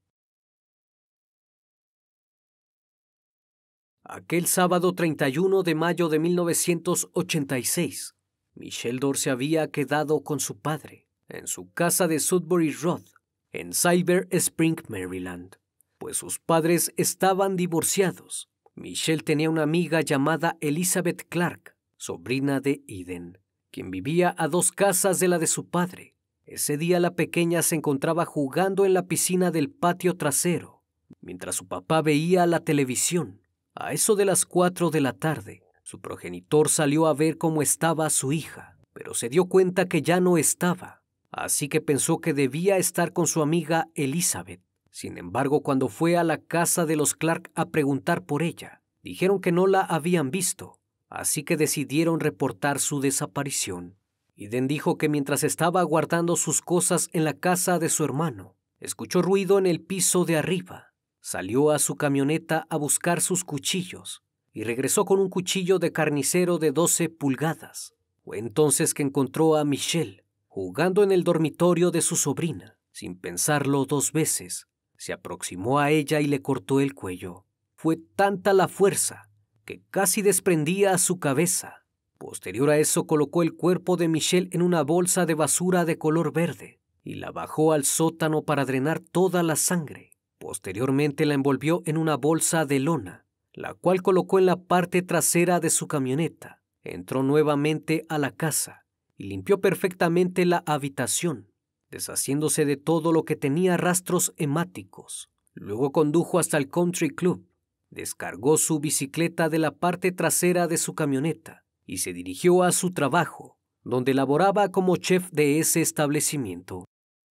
Aquel 4.04 4.46
sábado 4.46 4.94
31 4.94 5.62
de 5.62 5.74
mayo 5.74 6.08
de 6.08 6.18
1986, 6.18 8.14
Michelle 8.54 9.00
Dor 9.00 9.18
se 9.18 9.28
había 9.28 9.70
quedado 9.70 10.24
con 10.24 10.40
su 10.40 10.60
padre 10.60 11.06
en 11.28 11.46
su 11.46 11.70
casa 11.72 12.08
de 12.08 12.20
Sudbury 12.20 12.72
Road, 12.72 13.04
en 13.52 13.74
Silver 13.74 14.26
Spring, 14.30 14.80
Maryland 14.88 15.56
pues 15.98 16.16
sus 16.16 16.38
padres 16.38 16.92
estaban 16.96 17.56
divorciados. 17.56 18.48
Michelle 18.74 19.22
tenía 19.22 19.50
una 19.50 19.62
amiga 19.62 20.00
llamada 20.00 20.56
Elizabeth 20.60 21.26
Clark, 21.28 21.76
sobrina 21.96 22.60
de 22.60 22.82
Eden, 22.86 23.38
quien 23.70 23.90
vivía 23.90 24.34
a 24.38 24.48
dos 24.48 24.72
casas 24.72 25.18
de 25.20 25.28
la 25.28 25.38
de 25.38 25.46
su 25.46 25.68
padre. 25.68 26.14
Ese 26.46 26.78
día 26.78 27.00
la 27.00 27.14
pequeña 27.14 27.62
se 27.62 27.74
encontraba 27.74 28.24
jugando 28.24 28.86
en 28.86 28.94
la 28.94 29.06
piscina 29.06 29.50
del 29.50 29.70
patio 29.70 30.16
trasero 30.16 30.78
mientras 31.20 31.56
su 31.56 31.66
papá 31.66 32.02
veía 32.02 32.46
la 32.46 32.60
televisión. 32.60 33.42
A 33.74 33.92
eso 33.92 34.16
de 34.16 34.24
las 34.24 34.46
cuatro 34.46 34.90
de 34.90 35.00
la 35.00 35.12
tarde, 35.12 35.62
su 35.82 36.00
progenitor 36.00 36.68
salió 36.68 37.06
a 37.06 37.14
ver 37.14 37.38
cómo 37.38 37.62
estaba 37.62 38.10
su 38.10 38.32
hija, 38.32 38.78
pero 38.92 39.14
se 39.14 39.28
dio 39.28 39.46
cuenta 39.46 39.86
que 39.86 40.02
ya 40.02 40.20
no 40.20 40.38
estaba, 40.38 41.02
así 41.30 41.68
que 41.68 41.80
pensó 41.80 42.18
que 42.18 42.34
debía 42.34 42.76
estar 42.78 43.12
con 43.12 43.26
su 43.26 43.42
amiga 43.42 43.88
Elizabeth. 43.94 44.60
Sin 44.90 45.18
embargo, 45.18 45.62
cuando 45.62 45.88
fue 45.88 46.16
a 46.16 46.24
la 46.24 46.38
casa 46.38 46.86
de 46.86 46.96
los 46.96 47.14
Clark 47.14 47.50
a 47.54 47.66
preguntar 47.66 48.24
por 48.24 48.42
ella, 48.42 48.82
dijeron 49.02 49.40
que 49.40 49.52
no 49.52 49.66
la 49.66 49.80
habían 49.80 50.30
visto, 50.30 50.78
así 51.08 51.42
que 51.42 51.56
decidieron 51.56 52.20
reportar 52.20 52.80
su 52.80 53.00
desaparición. 53.00 53.96
Eden 54.36 54.68
dijo 54.68 54.98
que 54.98 55.08
mientras 55.08 55.44
estaba 55.44 55.82
guardando 55.82 56.36
sus 56.36 56.60
cosas 56.60 57.08
en 57.12 57.24
la 57.24 57.34
casa 57.34 57.78
de 57.78 57.88
su 57.88 58.04
hermano, 58.04 58.56
escuchó 58.80 59.22
ruido 59.22 59.58
en 59.58 59.66
el 59.66 59.80
piso 59.80 60.24
de 60.24 60.36
arriba 60.36 60.88
Salió 61.30 61.72
a 61.72 61.78
su 61.78 61.96
camioneta 61.96 62.66
a 62.70 62.76
buscar 62.76 63.20
sus 63.20 63.44
cuchillos 63.44 64.22
y 64.52 64.64
regresó 64.64 65.04
con 65.04 65.18
un 65.20 65.28
cuchillo 65.28 65.78
de 65.78 65.92
carnicero 65.92 66.56
de 66.56 66.72
12 66.72 67.10
pulgadas. 67.10 67.92
Fue 68.24 68.38
entonces 68.38 68.94
que 68.94 69.02
encontró 69.02 69.56
a 69.56 69.64
Michelle 69.64 70.24
jugando 70.46 71.02
en 71.02 71.12
el 71.12 71.24
dormitorio 71.24 71.90
de 71.90 72.00
su 72.00 72.16
sobrina. 72.16 72.78
Sin 72.92 73.20
pensarlo 73.20 73.84
dos 73.84 74.12
veces, 74.12 74.66
se 74.98 75.14
aproximó 75.14 75.78
a 75.78 75.90
ella 75.90 76.20
y 76.20 76.26
le 76.26 76.42
cortó 76.42 76.80
el 76.80 76.92
cuello. 76.92 77.46
Fue 77.76 77.96
tanta 77.96 78.52
la 78.52 78.68
fuerza 78.68 79.30
que 79.64 79.82
casi 79.90 80.20
desprendía 80.22 80.98
su 80.98 81.18
cabeza. 81.18 81.86
Posterior 82.18 82.68
a 82.70 82.78
eso 82.78 83.06
colocó 83.06 83.42
el 83.42 83.54
cuerpo 83.54 83.96
de 83.96 84.08
Michelle 84.08 84.48
en 84.52 84.60
una 84.60 84.82
bolsa 84.82 85.24
de 85.24 85.34
basura 85.34 85.84
de 85.84 85.98
color 85.98 86.32
verde 86.32 86.80
y 87.04 87.14
la 87.14 87.30
bajó 87.30 87.72
al 87.72 87.84
sótano 87.84 88.42
para 88.42 88.64
drenar 88.64 88.98
toda 88.98 89.42
la 89.42 89.56
sangre. 89.56 90.10
Posteriormente 90.38 91.26
la 91.26 91.34
envolvió 91.34 91.82
en 91.86 91.96
una 91.96 92.16
bolsa 92.16 92.66
de 92.66 92.80
lona, 92.80 93.24
la 93.52 93.74
cual 93.74 94.02
colocó 94.02 94.38
en 94.38 94.46
la 94.46 94.56
parte 94.56 95.02
trasera 95.02 95.60
de 95.60 95.70
su 95.70 95.86
camioneta. 95.86 96.62
Entró 96.82 97.22
nuevamente 97.22 98.04
a 98.08 98.18
la 98.18 98.30
casa 98.30 98.84
y 99.16 99.24
limpió 99.24 99.60
perfectamente 99.60 100.44
la 100.44 100.62
habitación, 100.66 101.47
deshaciéndose 101.90 102.64
de 102.64 102.76
todo 102.76 103.12
lo 103.12 103.24
que 103.24 103.36
tenía 103.36 103.76
rastros 103.76 104.34
hemáticos. 104.36 105.30
Luego 105.54 105.92
condujo 105.92 106.38
hasta 106.38 106.56
el 106.56 106.68
country 106.68 107.10
club, 107.10 107.46
descargó 107.90 108.58
su 108.58 108.80
bicicleta 108.80 109.48
de 109.48 109.58
la 109.58 109.72
parte 109.72 110.12
trasera 110.12 110.66
de 110.66 110.76
su 110.76 110.94
camioneta 110.94 111.64
y 111.86 111.98
se 111.98 112.12
dirigió 112.12 112.62
a 112.62 112.72
su 112.72 112.92
trabajo, 112.92 113.58
donde 113.82 114.14
laboraba 114.14 114.70
como 114.70 114.96
chef 114.96 115.30
de 115.30 115.58
ese 115.58 115.80
establecimiento. 115.80 116.84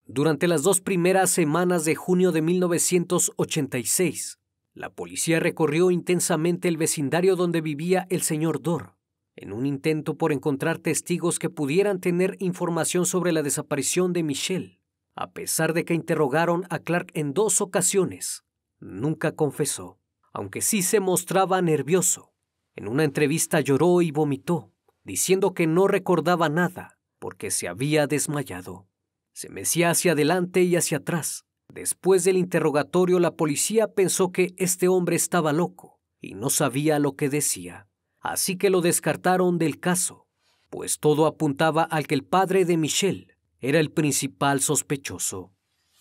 Durante 0.06 0.48
las 0.48 0.64
dos 0.64 0.82
primeras 0.82 1.30
semanas 1.30 1.86
de 1.86 1.96
junio 1.96 2.32
de 2.32 2.42
1986, 2.42 4.40
la 4.74 4.90
policía 4.90 5.40
recorrió 5.40 5.92
intensamente 5.92 6.68
el 6.68 6.78
vecindario 6.78 7.36
donde 7.36 7.62
vivía 7.62 8.08
el 8.10 8.22
señor 8.22 8.62
Dor, 8.62 8.97
en 9.38 9.54
un 9.54 9.66
intento 9.66 10.18
por 10.18 10.34
encontrar 10.34 10.80
testigos 10.80 11.40
que 11.40 11.50
pudieran 11.50 12.02
tener 12.02 12.36
información 12.40 13.06
sobre 13.06 13.32
la 13.32 13.44
desaparición 13.44 14.12
de 14.12 14.24
Michelle. 14.24 14.82
A 15.16 15.32
pesar 15.32 15.74
de 15.74 15.86
que 15.86 15.94
interrogaron 15.94 16.66
a 16.70 16.80
Clark 16.80 17.12
en 17.14 17.34
dos 17.34 17.62
ocasiones, 17.62 18.44
nunca 18.80 19.32
confesó, 19.32 20.00
aunque 20.34 20.62
sí 20.62 20.82
se 20.82 21.00
mostraba 21.00 21.62
nervioso. 21.62 22.34
En 22.76 22.88
una 22.88 23.04
entrevista 23.04 23.62
lloró 23.62 24.02
y 24.02 24.12
vomitó, 24.12 24.74
diciendo 25.04 25.54
que 25.54 25.66
no 25.66 25.88
recordaba 25.88 26.50
nada 26.50 26.98
porque 27.20 27.52
se 27.52 27.68
había 27.68 28.08
desmayado. 28.08 28.88
Se 29.34 29.50
mecía 29.50 29.90
hacia 29.90 30.12
adelante 30.14 30.64
y 30.64 30.76
hacia 30.76 30.98
atrás. 30.98 31.46
Después 31.74 32.24
del 32.24 32.38
interrogatorio, 32.38 33.20
la 33.20 33.36
policía 33.36 33.88
pensó 33.88 34.32
que 34.32 34.54
este 34.58 34.88
hombre 34.88 35.16
estaba 35.16 35.54
loco 35.54 36.00
y 36.22 36.34
no 36.34 36.50
sabía 36.50 37.00
lo 37.00 37.16
que 37.16 37.30
decía. 37.30 37.87
Así 38.28 38.58
que 38.58 38.70
lo 38.70 38.82
descartaron 38.82 39.58
del 39.58 39.80
caso, 39.80 40.28
pues 40.70 41.00
todo 41.00 41.28
apuntaba 41.28 41.84
al 41.84 42.08
que 42.08 42.16
el 42.16 42.26
padre 42.26 42.66
de 42.66 42.76
Michelle 42.76 43.38
era 43.62 43.80
el 43.80 43.90
principal 43.90 44.60
sospechoso. 44.60 45.54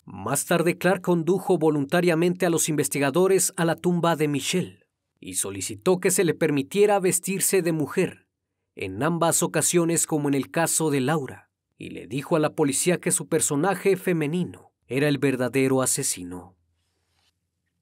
Más 0.03 0.45
tarde, 0.45 0.77
Clark 0.77 1.03
condujo 1.03 1.57
voluntariamente 1.57 2.45
a 2.45 2.49
los 2.49 2.67
investigadores 2.67 3.53
a 3.55 3.63
la 3.63 3.77
tumba 3.77 4.17
de 4.17 4.27
Michelle 4.27 4.87
y 5.21 5.35
solicitó 5.35 6.01
que 6.01 6.11
se 6.11 6.25
le 6.25 6.33
permitiera 6.33 6.99
vestirse 6.99 7.61
de 7.61 7.71
mujer, 7.71 8.27
en 8.75 9.01
ambas 9.03 9.41
ocasiones 9.41 10.05
como 10.05 10.27
en 10.27 10.33
el 10.33 10.51
caso 10.51 10.89
de 10.91 10.99
Laura 10.99 11.49
y 11.77 11.91
le 11.91 12.07
dijo 12.07 12.35
a 12.35 12.39
la 12.39 12.55
policía 12.55 12.99
que 12.99 13.11
su 13.11 13.29
personaje 13.29 13.95
femenino 13.95 14.73
era 14.87 15.07
el 15.07 15.17
verdadero 15.17 15.81
asesino. 15.81 16.57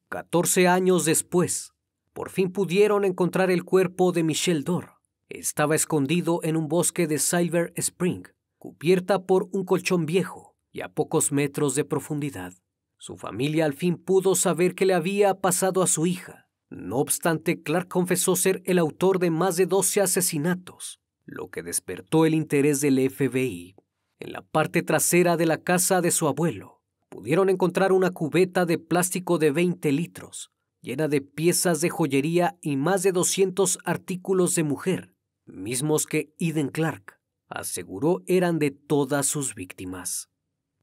Catorce 0.08 0.68
años 0.68 1.04
después, 1.04 1.75
por 2.16 2.30
fin 2.30 2.50
pudieron 2.50 3.04
encontrar 3.04 3.52
el 3.52 3.66
cuerpo 3.66 4.14
de 4.14 4.24
Michelle 4.24 4.64
Dor. 4.64 5.02
Estaba 5.28 5.76
escondido 5.76 6.40
en 6.44 6.56
un 6.56 6.70
bosque 6.70 7.08
de 7.08 7.20
Silver 7.20 7.74
Spring, 7.76 8.24
cubierta 8.58 9.26
por 9.26 9.50
un 9.52 9.66
colchón 9.66 10.06
viejo 10.06 10.56
y 10.72 10.80
a 10.80 10.88
pocos 10.88 11.34
metros 11.34 11.76
de 11.76 11.84
profundidad. 11.84 12.54
Su 12.98 13.18
familia 13.18 13.66
al 13.66 13.74
fin 13.74 13.98
pudo 13.98 14.36
saber 14.36 14.76
qué 14.76 14.86
le 14.86 14.94
había 14.94 15.42
pasado 15.42 15.84
a 15.84 15.88
su 15.88 16.06
hija. 16.06 16.48
No 16.70 17.00
obstante, 17.00 17.62
Clark 17.62 17.90
confesó 17.90 18.38
ser 18.38 18.62
el 18.64 18.80
autor 18.80 19.20
de 19.20 19.30
más 19.30 19.58
de 19.58 19.66
12 19.66 20.00
asesinatos, 20.00 21.02
lo 21.26 21.50
que 21.50 21.64
despertó 21.64 22.26
el 22.26 22.34
interés 22.34 22.80
del 22.80 22.98
FBI. 23.10 23.76
En 24.20 24.32
la 24.32 24.42
parte 24.42 24.84
trasera 24.84 25.36
de 25.36 25.48
la 25.48 25.58
casa 25.58 26.00
de 26.00 26.12
su 26.12 26.30
abuelo 26.30 26.82
pudieron 27.10 27.50
encontrar 27.50 27.92
una 27.92 28.12
cubeta 28.12 28.66
de 28.66 28.78
plástico 28.78 29.38
de 29.38 29.52
20 29.52 29.92
litros, 29.92 30.55
llena 30.86 31.08
de 31.08 31.20
piezas 31.20 31.82
de 31.82 31.90
joyería 31.90 32.60
y 32.62 32.78
más 32.78 33.02
de 33.02 33.12
200 33.12 33.80
artículos 33.86 34.54
de 34.54 34.64
mujer, 34.64 35.16
mismos 35.48 36.06
que 36.06 36.32
Eden 36.38 36.70
Clark 36.70 37.20
aseguró 37.48 38.22
eran 38.28 38.60
de 38.60 38.70
todas 38.70 39.26
sus 39.26 39.56
víctimas. 39.56 40.30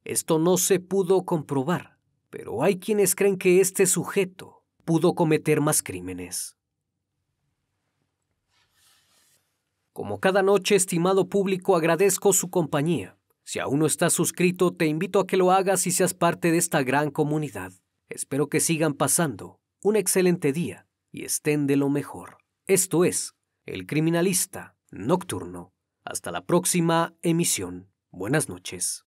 Esto 0.03 0.41
no 0.41 0.57
se 0.57 0.81
pudo 0.81 1.25
comprobar, 1.25 1.99
pero 2.31 2.65
hay 2.65 2.81
quienes 2.81 3.15
creen 3.15 3.38
que 3.38 3.61
este 3.61 3.87
sujeto 3.87 4.65
pudo 4.85 5.15
cometer 5.15 5.61
más 5.61 5.85
crímenes. 5.85 6.57
Como 9.93 10.19
cada 10.19 10.43
noche, 10.43 10.75
estimado 10.75 11.29
público, 11.29 11.77
agradezco 11.77 12.33
su 12.33 12.51
compañía. 12.51 13.17
Si 13.45 13.61
aún 13.61 13.79
no 13.79 13.87
estás 13.87 14.15
suscrito, 14.15 14.75
te 14.75 14.87
invito 14.87 15.21
a 15.21 15.29
que 15.29 15.37
lo 15.37 15.53
hagas 15.53 15.87
y 15.87 15.93
seas 15.93 16.12
parte 16.12 16.51
de 16.51 16.59
esta 16.59 16.83
gran 16.83 17.12
comunidad. 17.12 17.73
Espero 18.09 18.49
que 18.49 18.59
sigan 18.59 18.95
pasando 18.95 19.62
un 19.83 19.97
excelente 19.97 20.53
día 20.53 20.87
y 21.11 21.25
estén 21.25 21.66
de 21.66 21.77
lo 21.77 21.88
mejor. 21.88 22.38
Esto 22.66 23.05
es 23.05 23.35
El 23.66 23.87
Criminalista 23.87 24.77
Nocturno. 24.90 25.73
Hasta 26.05 26.31
la 26.31 26.45
próxima 26.45 27.14
emisión. 27.23 27.90
Buenas 28.11 28.49
noches. 28.49 29.05